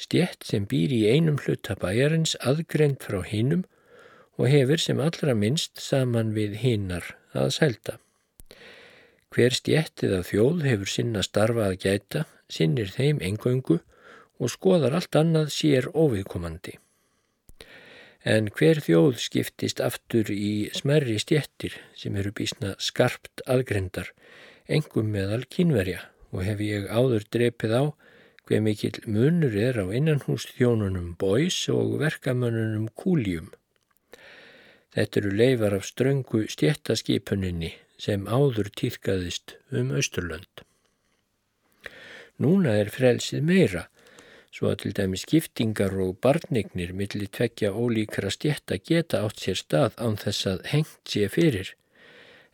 [0.00, 3.66] Stjett sem býr í einum hluta bæjarins aðgrend frá hinnum
[4.40, 7.98] og hefur sem allra minnst saman við hinnar að sælda.
[9.30, 13.78] Hver stjettið af þjóð hefur sinna starfa að gæta, sinnir þeim engöngu
[14.40, 16.78] og skoðar allt annað sér óviðkomandi.
[18.24, 24.10] En hver þjóð skiptist aftur í smerri stjettir sem eru bísna skarpt aðgrendar,
[24.70, 27.84] engum meðal kínverja og hef ég áður drepið á
[28.46, 33.52] hver mikill munur er á innanhúsþjónunum bóis og verkamönnunum kúljum.
[34.90, 40.64] Þetta eru leifar af ströngu stjettaskipuninni sem áður týrkaðist um Östurlönd.
[42.42, 43.84] Núna er frelsið meira,
[44.50, 49.98] svo að til dæmi skiptingar og barnignir millir tvekja ólíkra stjætta geta átt sér stað
[50.00, 51.74] án þess að hengt sé fyrir,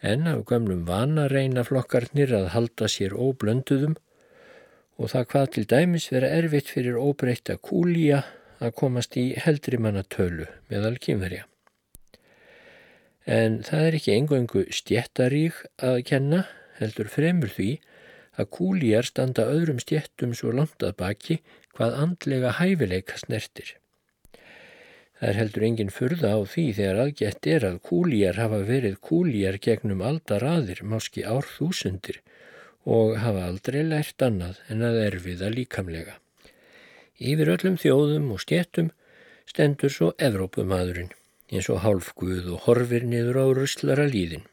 [0.02, 3.96] en af gamlum vana reyna flokkarnir að halda sér óblönduðum
[4.96, 8.22] og það hvað til dæmis vera erfitt fyrir óbreyta kúlíja
[8.60, 11.44] að komast í heldri manna tölu meðal kynverja.
[13.26, 16.44] En það er ekki engöngu stjættarík að kenna,
[16.78, 17.70] heldur fremur því
[18.36, 21.40] að kúlíjar standa öðrum stjættum svo langt að baki
[21.76, 23.74] hvað andlega hæfileika snertir.
[25.16, 29.56] Það er heldur engin furða á því þegar aðgætt er að kúlíjar hafa verið kúlíjar
[29.66, 32.20] gegnum aldar aðir, máski ár þúsundir
[32.84, 36.18] og hafa aldrei lært annað en að erfiða líkamlega.
[37.16, 38.92] Yfir öllum þjóðum og stjættum
[39.48, 41.14] stendur svo Evrópumadurinn
[41.48, 44.44] eins og hálfguð og horfir niður á ruslara líðin.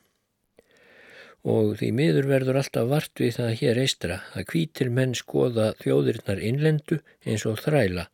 [1.43, 6.39] Og því miður verður alltaf vart við það hér eistra að kvítir menn skoða þjóðirinnar
[6.39, 8.07] innlendu eins og þræla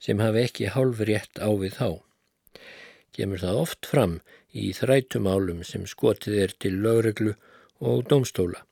[0.00, 1.90] sem hafi ekki hálf rétt á við þá.
[3.16, 4.18] Gemur það oft fram
[4.54, 7.34] í þrætumálum sem skotið er til lögreglu
[7.80, 8.62] og dómstóla.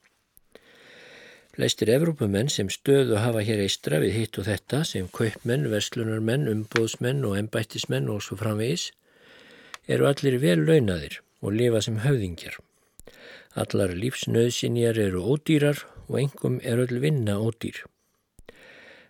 [1.56, 7.24] Leistir Evrópumenn sem stöðu hafa hér eistra við hitt og þetta sem kaupmenn, verslunarmenn, umbóðsmenn
[7.24, 8.90] og embættismenn og svo framvegis
[9.88, 12.58] eru allir vel launaðir og lifa sem höfðingjar.
[13.56, 17.86] Allar lífsnöðsinjar eru ódýrar og engum er öll vinna ódýr.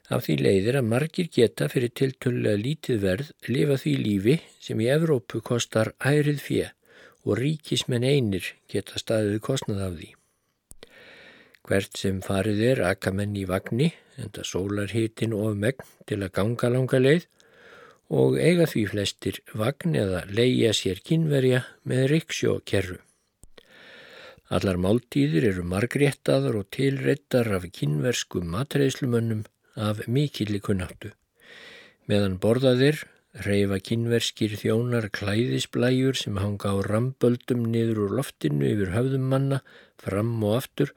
[0.06, 4.90] Af því leiðir að margir geta fyrir tiltölulega lítið verð lifa því lífi sem í
[4.92, 6.66] Evrópu kostar ærið fjö
[7.26, 10.10] og ríkismenn einir geta staðið kostnað af því.
[11.66, 13.88] Hvert sem farið er akamenn í vagnni,
[14.22, 17.26] enda sólarhitin of megn til að ganga langa leið,
[18.14, 23.00] og eiga því flestir vagn eða leia sér kynverja með riksjókerru.
[24.54, 29.42] Allar máltíðir eru margréttaður og tilreittar af kynversku matreðslumönnum
[29.76, 31.12] af mikilli kunnáttu.
[32.08, 33.04] Meðan borðaðir
[33.44, 39.60] reyfa kynverskir þjónar klæðisblæjur sem hanga á ramböldum niður úr loftinu yfir höfðum manna
[40.00, 40.92] fram og aftur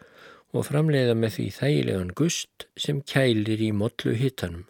[0.56, 4.66] og framleiða með því þægilegan gust sem kælir í mollu hittanum.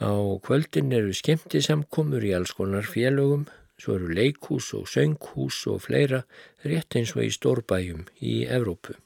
[0.00, 0.12] Á
[0.44, 3.48] kvöldin eru skemmtisamkomur í alls konar félögum,
[3.80, 6.22] svo eru leikhús og sönghús og fleira
[6.64, 8.96] rétt eins og í stórbæjum í Evrópu.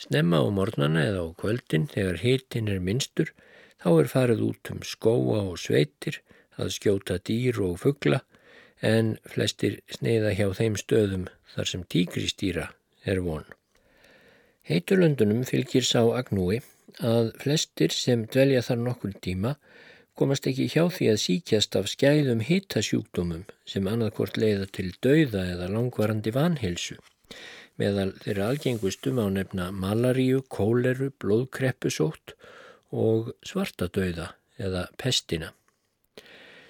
[0.00, 3.32] Snemma á mornana eða á kvöldin þegar hitin er minnstur
[3.82, 6.20] þá er farið út um skóa og sveitir
[6.58, 8.22] að skjóta dýr og fuggla
[8.84, 12.68] en flestir sneiða hjá þeim stöðum þar sem tígristýra
[13.04, 13.46] er von.
[14.64, 16.60] Heitulöndunum fylgir sá agnúi
[17.04, 19.56] að flestir sem dvelja þar nokkur tíma
[20.18, 25.70] komast ekki hjá því að síkjast af skæðum hitasjúkdómum sem annarkvort leiða til dauða eða
[25.74, 26.96] langvarandi vanhilsu.
[27.80, 32.36] Meðal þeirra algengustum á nefna malaríu, kóleru, blóðkreppusótt
[32.94, 34.28] og svartadauða
[34.62, 35.50] eða pestina.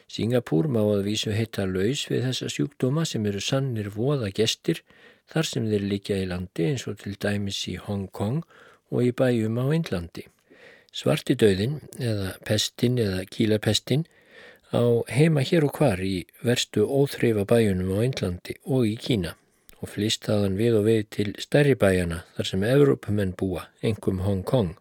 [0.08, 4.80] Singapúr má að vísu heita laus við þessa sjúkdóma sem eru sannir voða gestir
[5.28, 8.40] þar sem þeir líka í landi eins og til dæmis í Hong Kong
[8.88, 10.24] og í bæjum á Einlandi.
[10.94, 14.08] Svarti döðin eða pestin eða kílapestin
[14.72, 19.36] á heima hér og hvar í verstu óþreifa bæjunum á Einlandi og í Kína
[19.84, 24.40] og flýst þaðan við og við til stærri bæjana þar sem Evrópumenn búa, engum Hong
[24.48, 24.72] Kong.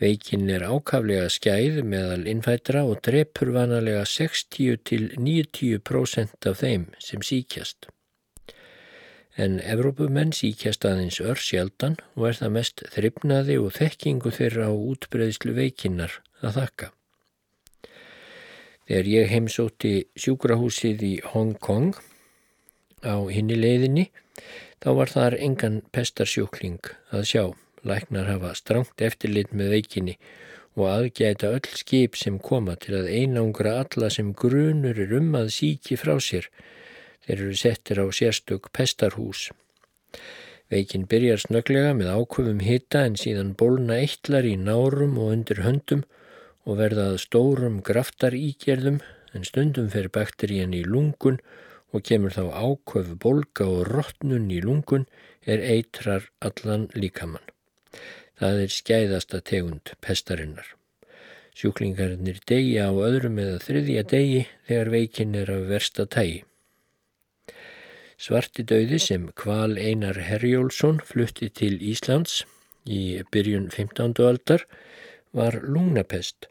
[0.00, 7.86] Veikin er ákaflega skæð meðal innfætra og drepur vanalega 60-90% af þeim sem síkjast.
[9.36, 14.74] En Evrópumenn síkjast aðeins ör sjaldan og er það mest þryfnaði og þekkingu þeirra á
[14.74, 16.86] útbreyðslu veikinnar að þakka.
[18.88, 21.94] Þegar ég heimsótti sjúkrahúsið í Hong Kong
[23.04, 24.06] á hinni leiðinni
[24.80, 26.80] þá var þar engan pestarsjúkling
[27.14, 27.44] að sjá.
[27.80, 30.16] Læknar hafa strangt eftirlit með veikinni
[30.76, 35.52] og aðgæta öll skip sem koma til að einangra alla sem grunur er um að
[35.56, 36.50] síki frá sér.
[37.24, 39.48] Þeir eru settir á sérstök pestarhús.
[40.70, 46.04] Veikin byrjar snöglega með ákvöfum hitta en síðan bólna eitlar í nárum og undir höndum
[46.68, 49.00] og verðað stórum graftar ígerðum
[49.34, 55.08] en stundum fer bakterían í lungun og kemur þá ákvöfu bólka og rótnun í lungun
[55.42, 57.42] er eitrar allan líkamann.
[58.38, 60.68] Það er skæðasta tegund pestarinnar.
[61.58, 66.44] Sjúklingarnir degi á öðrum eða þriðja degi þegar veikin er af versta tægi.
[68.20, 72.44] Svarti döði sem Kval Einar Herjólfsson flutti til Íslands
[72.84, 74.14] í byrjun 15.
[74.24, 74.66] aldar
[75.36, 76.50] var lungnapest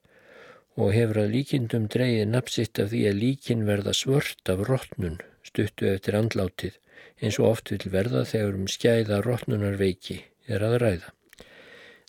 [0.80, 5.90] og hefur að líkindum dreyið napsitt af því að líkin verða svört af rótnun stuttu
[5.92, 6.78] eftir andlátið
[7.20, 11.10] eins og oft vil verða þegar um skæða rótnunarveiki er að ræða.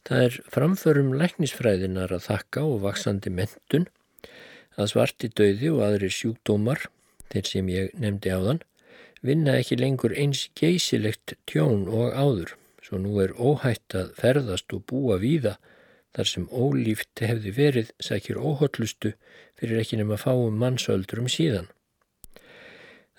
[0.06, 3.88] Það er framförum læknisfræðinar að þakka og vaksandi mentun
[4.78, 6.86] að svarti döði og aðri sjúkdómar,
[7.30, 8.62] þeir sem ég nefndi áðan,
[9.20, 14.86] vinna ekki lengur eins geysilegt tjón og áður, svo nú er óhætt að ferðast og
[14.88, 15.58] búa víða
[16.16, 19.12] þar sem ólíft hefði verið sækir óhóllustu
[19.60, 21.68] fyrir ekki nema fáum mannsöldurum síðan.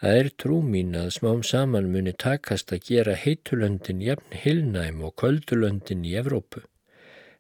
[0.02, 5.14] Það er trú mín að smám saman muni takast að gera heitulöndin jafn hilnæm og
[5.22, 6.64] köldulöndin í Evrópu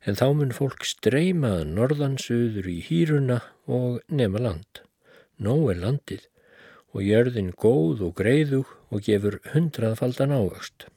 [0.05, 4.81] en þá mun fólk streymaða norðansuður í hýruna og nema land.
[5.37, 6.27] Nó er landið
[6.93, 10.89] og jörðin góð og greiðug og gefur hundraðfaldan ávöxt.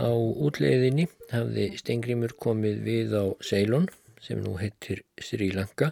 [0.00, 3.90] Á útleiðinni hafði Stengrimur komið við á Ceylon
[4.24, 5.90] sem nú heitir Sri Lanka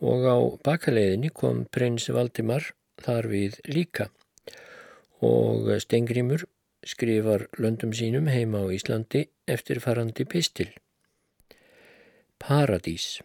[0.00, 2.70] og á bakaleiðinni kom prins Valdimar
[3.04, 4.06] þar við líka.
[5.20, 6.46] Og Stengrimur
[6.80, 10.70] skrifar löndum sínum heima á Íslandi eftir farandi pistil.
[12.40, 13.18] Paradís.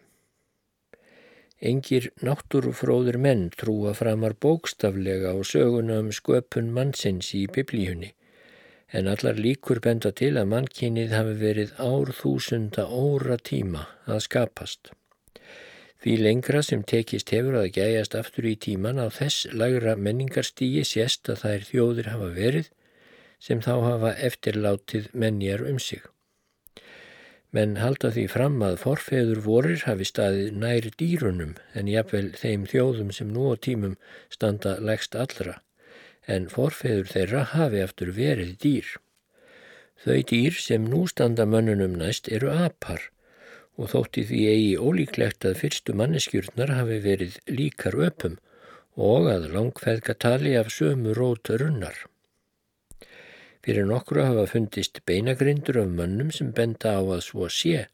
[1.63, 8.11] Engir náttúrufróður menn trúa framar bókstaflega á söguna um sköpun mannsins í biblíunni
[8.93, 14.93] en allar líkur benda til að mannkynnið hafi verið ár þúsunda óra tíma að skapast.
[16.03, 21.29] Því lengra sem tekist hefur að gæjast aftur í tíman á þess lagra menningarstígi sést
[21.31, 22.71] að er þjóðir hafa verið
[23.43, 26.03] sem þá hafa eftirlátið menjar um sig.
[27.53, 33.11] Menn halda því fram að forfeður vorir hafi staðið nær dýrunum en jafnvel þeim þjóðum
[33.13, 33.93] sem nú á tímum
[34.33, 35.59] standa legst allra,
[36.27, 38.93] en forfeður þeirra hafi aftur verið dýr.
[40.03, 43.09] Þau dýr sem nú standa mönnunum næst eru apar
[43.79, 48.37] og þótti því eigi ólíklegt að fyrstu manneskjurnar hafi verið líkar öpum
[49.09, 51.95] og að langfæðgatali af sömu rót runnar.
[53.63, 57.87] Fyrir nokkru hafa fundist beinagrindur af mönnum sem benda á að svo sé,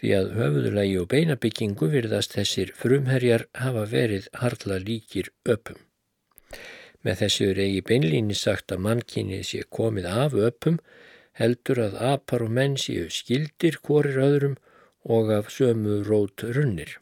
[0.00, 5.76] því að höfuðulegi og beinabyggingu virðast þessir frumherjar hafa verið harla líkir öpum.
[7.02, 10.78] Með þessu er eigi beinlíni sagt að mannkynnið sé komið af öpum,
[11.38, 14.58] heldur að apar og menn séu skildir hvorir öðrum
[15.02, 16.98] og af sömu rót runnir.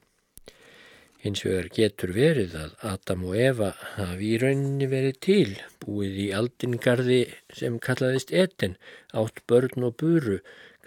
[1.20, 5.50] Hins vegar getur verið að Adam og Eva hafi í rauninni verið til,
[5.82, 7.18] búið í aldingarði
[7.58, 8.78] sem kallaðist Eten,
[9.12, 10.38] átt börn og buru,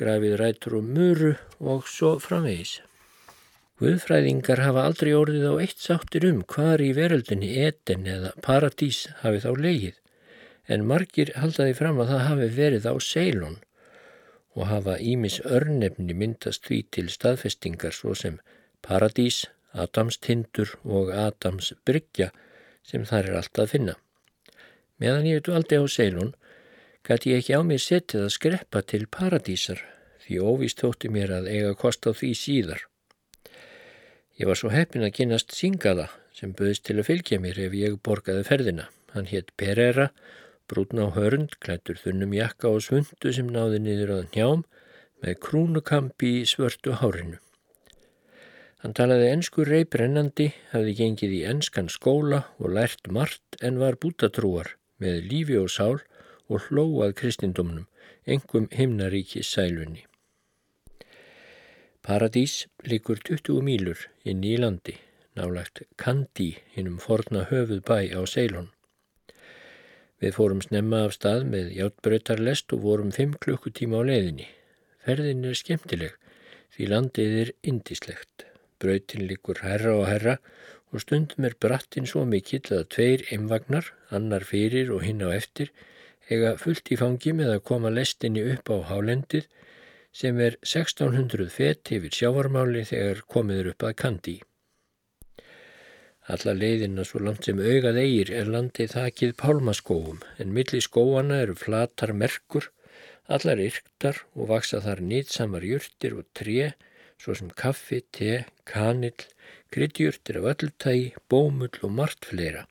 [0.01, 2.79] grafið rætur og muru og svo framvegis.
[3.81, 9.41] Guðfræðingar hafa aldrei orðið á eitt sáttir um hvar í veröldinni eten eða paradís hafi
[9.41, 9.95] þá leigið,
[10.69, 13.57] en margir haldaði fram að það hafi verið á Ceylon
[14.53, 18.37] og hafa Ímis örnefni myndast því til staðfestingar svo sem
[18.85, 22.29] paradís, Adams tindur og Adams bryggja
[22.85, 23.97] sem þar er alltaf að finna.
[25.01, 26.33] Meðan ég veitu aldrei á Ceylon
[27.01, 29.81] gæti ég ekki á mig setið að skreppa til paradísar
[30.23, 32.85] því óvist þótti mér að eiga kost á því síðar.
[34.33, 37.99] Ég var svo heppin að kynast Singala sem böðist til að fylgja mér ef ég
[38.01, 38.87] borgaði ferðina.
[39.13, 40.07] Hann hétt Pereira,
[40.65, 44.63] brútna á hörnd, klættur þunnum jakka og svundu sem náði niður að njám
[45.21, 47.37] með krúnukampi í svörtu hárinu.
[48.81, 54.73] Hann talaði ennsku reybrennandi, hafði gengið í ennskan skóla og lært margt en var bútatrúar
[54.97, 56.01] með lífi og sál
[56.49, 57.85] og hlóað kristindumnum,
[58.25, 60.07] engum himnaríki sælunni.
[62.03, 64.97] Paradís likur 20 mílur inn í landi,
[65.39, 68.67] nálagt Kandi hinnum forna höfuð bæ á Ceylon.
[70.19, 74.49] Við fórum snemma af stað með hjáttbröytarlest og vorum 5 klukkutíma á leiðinni.
[75.05, 76.19] Ferðin er skemmtileg
[76.75, 78.47] því landið er indislegt.
[78.83, 80.37] Bröytin likur herra og herra
[80.91, 85.71] og stundum er brattin svo mikill að tveir einvagnar, annar fyrir og hinn á eftir,
[86.27, 89.47] eiga fullt í fangi með að koma lestinni upp á hálendið
[90.13, 94.35] sem er 1600 fett yfir sjávarmáli þegar komiður upp að kandi.
[96.33, 101.57] Alla leiðina svo langt sem augað eigir er landið þakið pálmaskóum en milli skóana eru
[101.59, 102.69] flatar merkur,
[103.27, 106.71] allar yrktar og vaksa þar nýtsamar júrtir og tré
[107.19, 109.27] svo sem kaffi, te, kanill,
[109.73, 112.65] kryddjúrtir af öllutægi, bómull og margt fleira.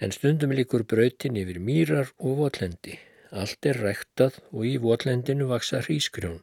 [0.00, 2.98] En stundum líkur brautin yfir mýrar og votlendi.
[3.32, 6.42] Allt er ræktað og í votlendinu vaksa hrískrjón.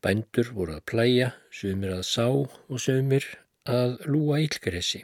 [0.00, 3.26] Bændur voru að plæja, sumir að sá og sumir
[3.66, 5.02] að lúa ílgressi.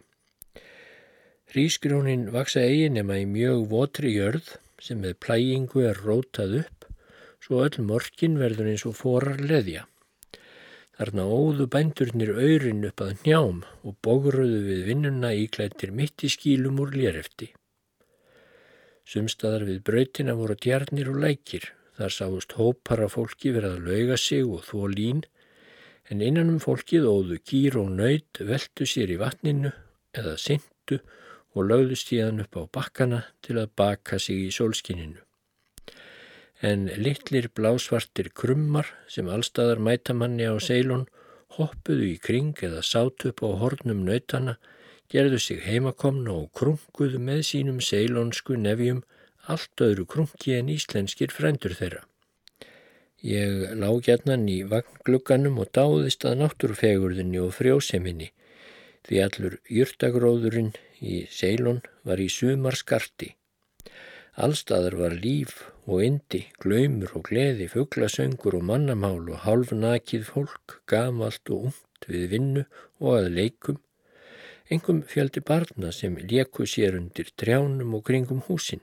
[1.51, 6.89] Hrískrjónin vaksa eiginema í mjög votri jörð sem með plæjingu er rótað upp
[7.43, 9.85] svo öll morkin verður eins og forar leðja.
[10.97, 16.81] Þarna óðu bændurnir öyrin upp að njám og bógruðu við vinnuna íklættir mitt í skílum
[16.83, 17.51] úr lérefti.
[19.07, 21.69] Sumstaðar við brautina voru tjarnir og lækir.
[21.97, 25.23] Þar sáust hópar af fólki verið að lauga sig og þó lín,
[26.11, 29.71] en innanum fólkið óðu kýr og nöyt veldu sér í vatninu
[30.17, 30.99] eða syndu
[31.57, 35.23] og lögðu stíðan upp á bakkana til að baka sig í sólskininu.
[36.67, 41.07] En litlir blásvartir krummar sem allstaðar mætamanni á seilun
[41.57, 44.57] hoppuðu í kring eða sátu upp á hornum nöytana
[45.13, 49.03] gerðu sig heimakomna og krunguðu með sínum seilonsku nefjum
[49.53, 52.03] allt öðru krungi en íslenskir frændur þeirra.
[53.27, 58.33] Ég lág gætnan í vagnglugganum og dáðist að náttúrfegurðinni og frjóseminni
[59.07, 63.33] því allur jyrtagróðurinn í seilon var í sumar skarti.
[64.37, 71.55] Allstaðar var líf og indi, glaumur og gleði, fugglasöngur og mannamál og hálfnakið fólk, gamalt
[71.55, 72.65] og ungt við vinnu
[73.01, 73.79] og að leikum
[74.71, 78.83] engum fjöldi barna sem leku sér undir trjánum og kringum húsin.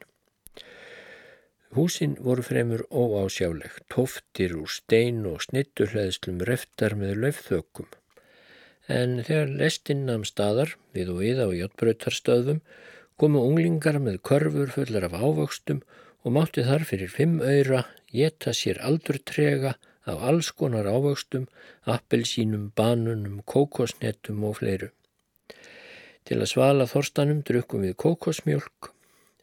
[1.75, 7.89] Húsin voru fremur óásjáleg, tóftir úr stein og snittuhleðslum reftar með löfþökum.
[8.87, 12.61] En þegar lestinn namn staðar við og við á jötbröytarstöðum
[13.17, 15.81] komu unglingar með körfur fullar af ávöxtum
[16.23, 19.75] og mátti þar fyrir fimm öyra geta sér aldurtrega
[20.05, 21.47] af alls konar ávöxtum,
[21.83, 24.93] appelsínum, banunum, kókosnetum og fleiru.
[26.23, 28.93] Til að svala þorstanum drukum við kókosmjölk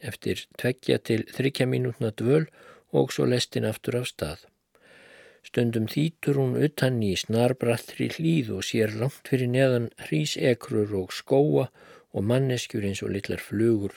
[0.00, 2.46] eftir tveggja til þryggja mínútna dvöl
[2.96, 4.46] og svo lestin aftur af stað.
[5.44, 11.68] Stundum þýtur hún utan í snarbrattri hlýð og sér langt fyrir neðan hrísekrur og skóa
[12.12, 13.94] og manneskjur eins og litlar flugur.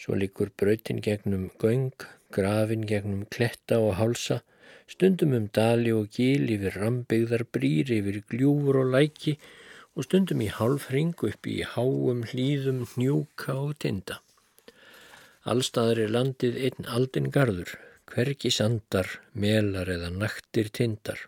[0.00, 1.92] Svo likur brautin gegnum göng,
[2.32, 4.40] grafin gegnum kletta og hálsa,
[4.88, 9.36] stundum um dali og gíl yfir rambegðar brýr, yfir gljúfur og læki
[9.96, 14.20] og stundum í hálfring upp í háum hlýðum hnjúka og tinda.
[15.50, 17.72] Allstaðar er landið einn aldin gardur,
[18.10, 21.26] hverki sandar, melar eða naktir tindar.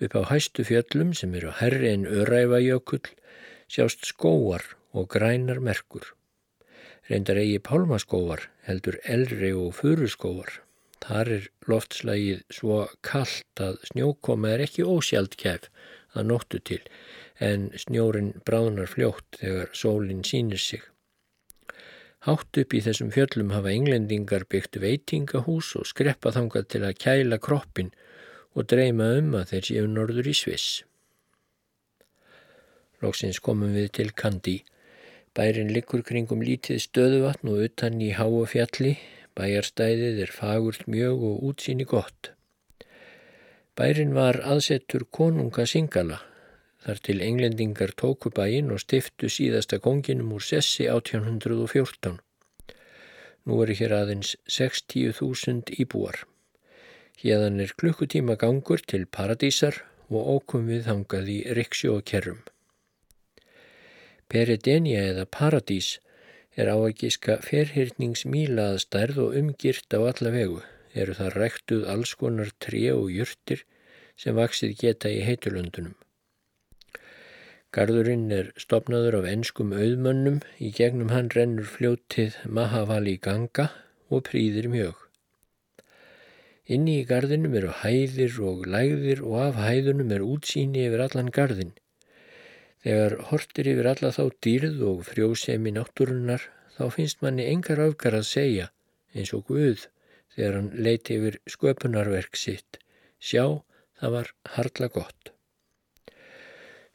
[0.00, 3.08] Upp á hæstu fjöllum sem eru herri en öræfajökull
[3.72, 4.62] sjást skóar
[4.92, 6.12] og grænar merkur.
[7.08, 10.60] Reyndar eigi pálmaskóar heldur elri og furuskóar.
[11.06, 15.68] Þar er loftslægið svo kallt að snjókoma er ekki ósjald kæf
[16.16, 16.82] að nóttu til
[17.40, 20.82] en snjórin bráðnar fljótt þegar sólinn sínir sig.
[22.26, 27.38] Hátt upp í þessum fjöllum hafa englendingar byggt veitingahús og skreppa þangað til að kæla
[27.38, 27.92] kroppin
[28.56, 30.80] og dreyma um að þeir séu norður í Sviss.
[33.04, 34.56] Lóksins komum við til Kandi.
[35.36, 38.96] Bærin likur kringum lítið stöðuvatn og utan í háu fjalli.
[39.36, 42.32] Bæjarstæðið er fagurt mjög og útsýni gott.
[43.76, 46.22] Bærin var aðsettur konunga Singala.
[46.86, 52.20] Þar til englendingar tóku bæin og stiftu síðasta konginum úr sessi 1814.
[53.46, 56.20] Nú eru hér aðeins 60.000 íbúar.
[57.18, 62.38] Hérðan er klukkutíma gangur til paradísar og ókum við hangað í Riksjó og Kerrum.
[64.30, 65.96] Peridenia eða paradís
[66.54, 70.62] er á að gíska ferhyrningsmílaða stærð og umgirt á alla vegu.
[70.94, 73.66] Eru það rektuð alls konar tré og jurtir
[74.16, 75.96] sem vaksið geta í heitulöndunum.
[77.74, 83.70] Garðurinn er stopnaður af enskum auðmönnum, í gegnum hann rennur fljótið Mahavali ganga
[84.10, 85.02] og prýðir mjög.
[86.66, 91.74] Inni í garðinum eru hæðir og lægðir og af hæðunum er útsýni yfir allan garðin.
[92.86, 96.48] Þegar hortir yfir alla þá dýrð og frjósemi náttúrunnar
[96.78, 98.66] þá finnst manni engar öfgar að segja
[99.14, 99.86] eins og Guð
[100.34, 102.80] þegar hann leiti yfir sköpunarverk sitt.
[103.18, 103.62] Sjá,
[104.00, 105.35] það var harla gott.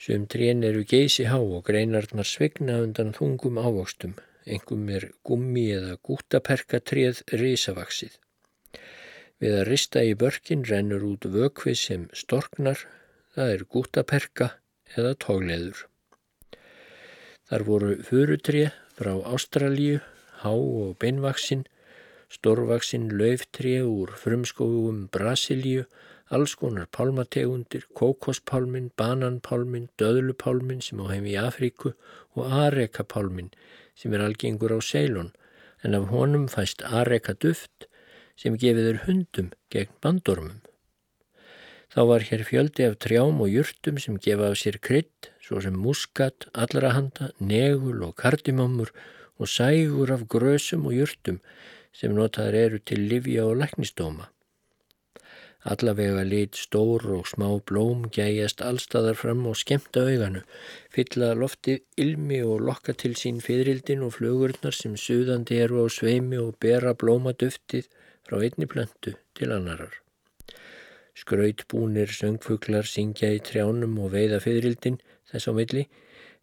[0.01, 4.15] Sum trén eru geysi há og greinarnar svegna undan þungum ávókstum.
[4.49, 8.15] Engum er gummi eða gútaperkatréð risavaksið.
[9.41, 12.81] Við að rista í börkin rennur út vökvi sem storknar,
[13.35, 14.47] það er gútaperka
[14.97, 15.85] eða tógleður.
[17.45, 20.01] Þar voru furutré frá Ástralíu,
[20.41, 21.67] há og beinvaksinn,
[22.33, 25.85] stórvaksinn löftré úr frumskóum Brasilíu,
[26.31, 31.93] alls konar pálmategundir, kókospálmin, bananpálmin, döðlupálmin sem á heim í Afríku
[32.37, 33.51] og arekapálmin
[33.99, 35.33] sem er algengur á Ceylon,
[35.83, 37.87] en af honum fæst arekaduft
[38.39, 40.61] sem gefiður hundum gegn bandormum.
[41.91, 45.75] Þá var hér fjöldi af trjám og jurtum sem gefa af sér krydd, svo sem
[45.75, 48.93] muskat, allrahanda, negul og kardimömmur
[49.35, 51.41] og sægur af grösum og jurtum
[51.91, 54.31] sem notaður eru til livja og læknistóma.
[55.61, 60.41] Allavega lit stór og smá blóm gæjast allstaðar fram og skemta auganu,
[60.89, 66.39] fylla lofti ilmi og lokka til sín fyririldin og flugurnar sem suðandi eru á sveimi
[66.41, 67.91] og bera blómaduftið
[68.25, 69.93] frá einni plöntu til annarar.
[71.13, 74.97] Skrautbúnir söngfuglar syngja í trjánum og veiða fyririldin
[75.29, 75.83] þess á milli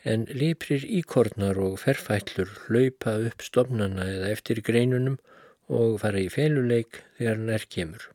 [0.06, 5.18] en liprir íkornar og ferfætlur hlaupa upp stofnana eða eftir greinunum
[5.66, 8.06] og fara í feluleik þegar nær kemur.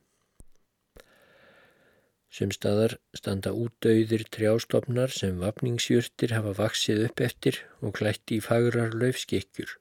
[2.33, 9.75] Sumstaðar standa útdauðir trjástofnar sem vapningsjurtir hafa vaksið upp eftir og klætti í fagrar löfskikkjur.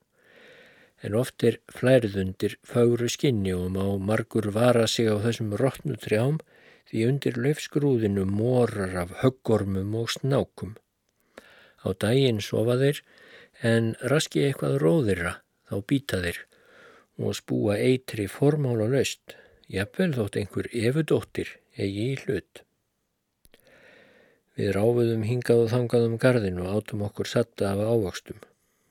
[1.00, 6.42] En oft er flærðundir fagru skinni og má margur vara sig á þessum róttnu trjám
[6.90, 10.76] því undir löfsgrúðinu morar af höggormum og snákum.
[11.80, 13.00] Á daginn sofa þeir
[13.72, 15.34] en raski eitthvað róðira
[15.72, 16.44] þá býta þeir
[17.16, 19.38] og spúa eitri formála löst,
[19.72, 22.62] jafnvel þótt einhver efudóttir eigi í hlut.
[24.58, 28.40] Við ráfuðum hingað og þangað um gardin og átum okkur satta af ávakstum.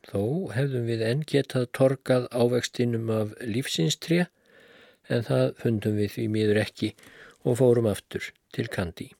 [0.09, 0.21] Þó
[0.55, 4.27] hefðum við enn getað torkað ávextinum af lífsinstrija
[5.13, 6.93] en það fundum við því miður ekki
[7.45, 9.11] og fórum aftur til Kandi.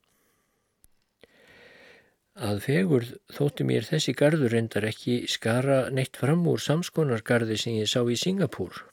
[2.41, 7.91] Að fegurð þótti mér þessi gardur reyndar ekki skara neitt fram úr samskonargarði sem ég
[7.91, 8.86] sá í Singapúr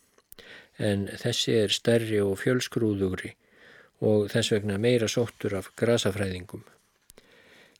[0.79, 3.33] en þessi er stærri og fjölskrúðugri
[4.05, 6.65] og þess vegna meira sóttur af grasafræðingum.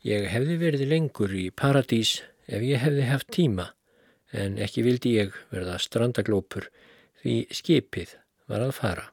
[0.07, 3.71] Ég hefði verið lengur í paradís ef ég hefði haft tíma
[4.33, 6.69] en ekki vildi ég verða strandaglópur
[7.23, 8.17] því skipið
[8.49, 9.07] var að fara.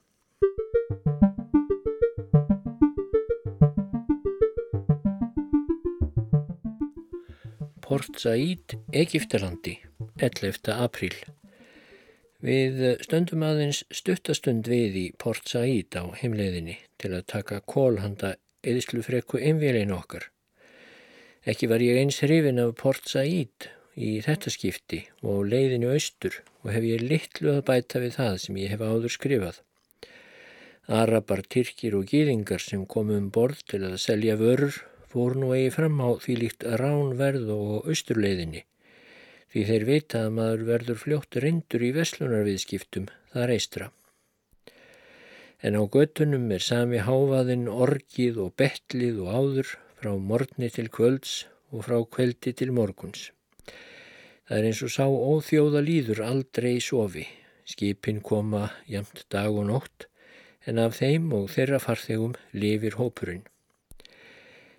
[7.86, 9.76] Port Said, Egiptalandi,
[10.18, 10.72] 11.
[10.74, 11.14] apríl.
[12.44, 19.40] Við stöndum aðeins stuttastund við í Port Said á heimleiðinni til að taka kólhanda eðislufrekku
[19.40, 20.28] einvélin okkar.
[21.48, 26.74] Ekki var ég eins hrifin af Port Said í þetta skipti og leiðinu austur og
[26.74, 29.62] hef ég litlu að bæta við það sem ég hef áður skrifað.
[30.86, 34.76] Arabar, Tyrkir og Gýringar sem komum um borð til að selja vörur
[35.08, 38.66] fór nú eigi fram á því líkt ránverð og austurleiðinni
[39.52, 43.90] því þeir vita að maður verður fljótt reyndur í veslunarviðskiptum þar eistra.
[45.64, 51.46] En á göttunum er sami háfaðinn orgið og bettlið og áður frá morgni til kvölds
[51.72, 53.30] og frá kveldi til morguns.
[54.46, 57.24] Það er eins og sá óþjóða líður aldrei sofi.
[57.66, 60.06] Skipin koma jæmt dag og nótt
[60.66, 63.44] en af þeim og þeirra farþegum lifir hópurinn.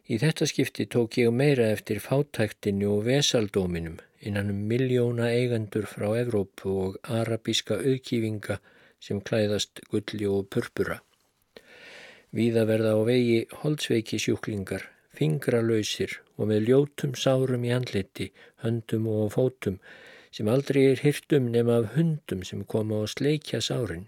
[0.07, 3.97] Í þetta skipti tók ég meira eftir fátæktinni og vesaldóminum
[4.27, 8.59] innan um miljóna eigendur frá Evrópu og arabíska auðkífinga
[8.99, 10.99] sem klæðast gulli og purpura.
[12.35, 14.83] Víða verða á vegi holdsveiki sjúklingar,
[15.15, 18.31] fingralausir og með ljótum sárum í handliti,
[18.63, 19.79] höndum og fótum
[20.35, 24.05] sem aldrei er hirtum nema af hundum sem koma á sleikja sárin.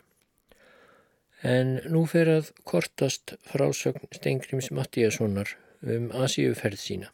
[1.41, 7.13] En nú fer að kortast frásögn Stengrims Mattíassonar um Asíuferð sína.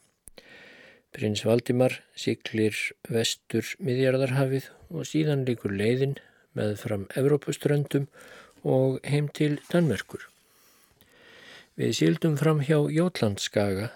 [1.16, 2.76] Prins Valdimar siklir
[3.08, 6.18] vestur miðjarðarhafið og síðan líkur leiðin
[6.52, 8.10] með fram Evrópuströndum
[8.68, 10.26] og heim til Danmerkur.
[11.80, 13.94] Við síldum fram hjá Jótlandskaga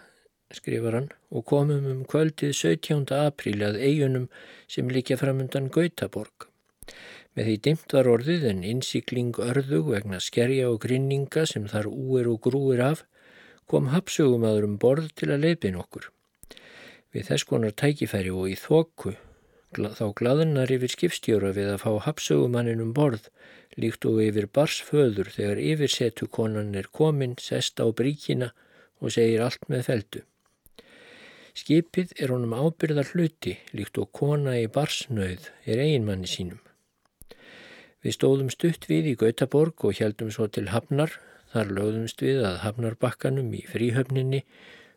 [0.56, 3.04] skrifar hann, og komum um kvöldið 17.
[3.14, 4.28] apríli að eigunum
[4.68, 6.48] sem líkja framundan Gautaborg.
[7.36, 12.30] Með því dimt var orðið en innsikling örðug vegna skerja og grinninga sem þar úer
[12.32, 13.04] og grúir af
[13.70, 16.08] kom hapsögumadur um borð til að leipin okkur.
[17.10, 19.16] Við þess konar tækifæri og í þokku
[19.70, 23.28] þá glaðnar yfir skipstjóra við að fá hapsögumannin um borð
[23.78, 28.50] líkt og yfir barsföður þegar yfirsetu konan er komin, sest á bríkina
[28.98, 30.24] og segir allt með feldu.
[31.54, 36.60] Skipið er honum ábyrðar hluti líkt og kona í barsnauð er eiginmanni sínum.
[38.02, 41.12] Við stóðum stutt við í Gautaborg og heldum svo til Hafnar.
[41.50, 44.44] Þar lögðumst við að Hafnarbakkanum í fríhöfninni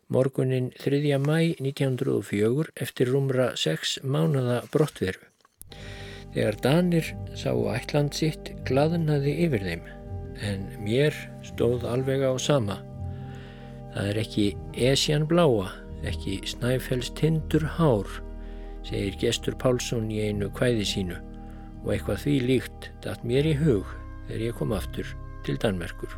[0.08, 1.00] morgunin 3.
[1.18, 5.22] mæ 1904 eftir rúmra 6 mánada brottveru.
[6.34, 9.86] Þegar Danir sáu ætland sitt glaðnaði yfir þeim
[10.42, 11.14] en mér
[11.46, 12.80] stóð alveg á sama.
[13.94, 14.46] Það er ekki
[14.90, 15.70] Esjan bláa
[16.08, 18.08] ekki snæfels tindur hár,
[18.84, 21.18] segir gestur Pálsson í einu kvæði sínu
[21.84, 23.88] og eitthvað því líkt datt mér í hug
[24.28, 26.12] þegar ég kom aftur til Danmerkur.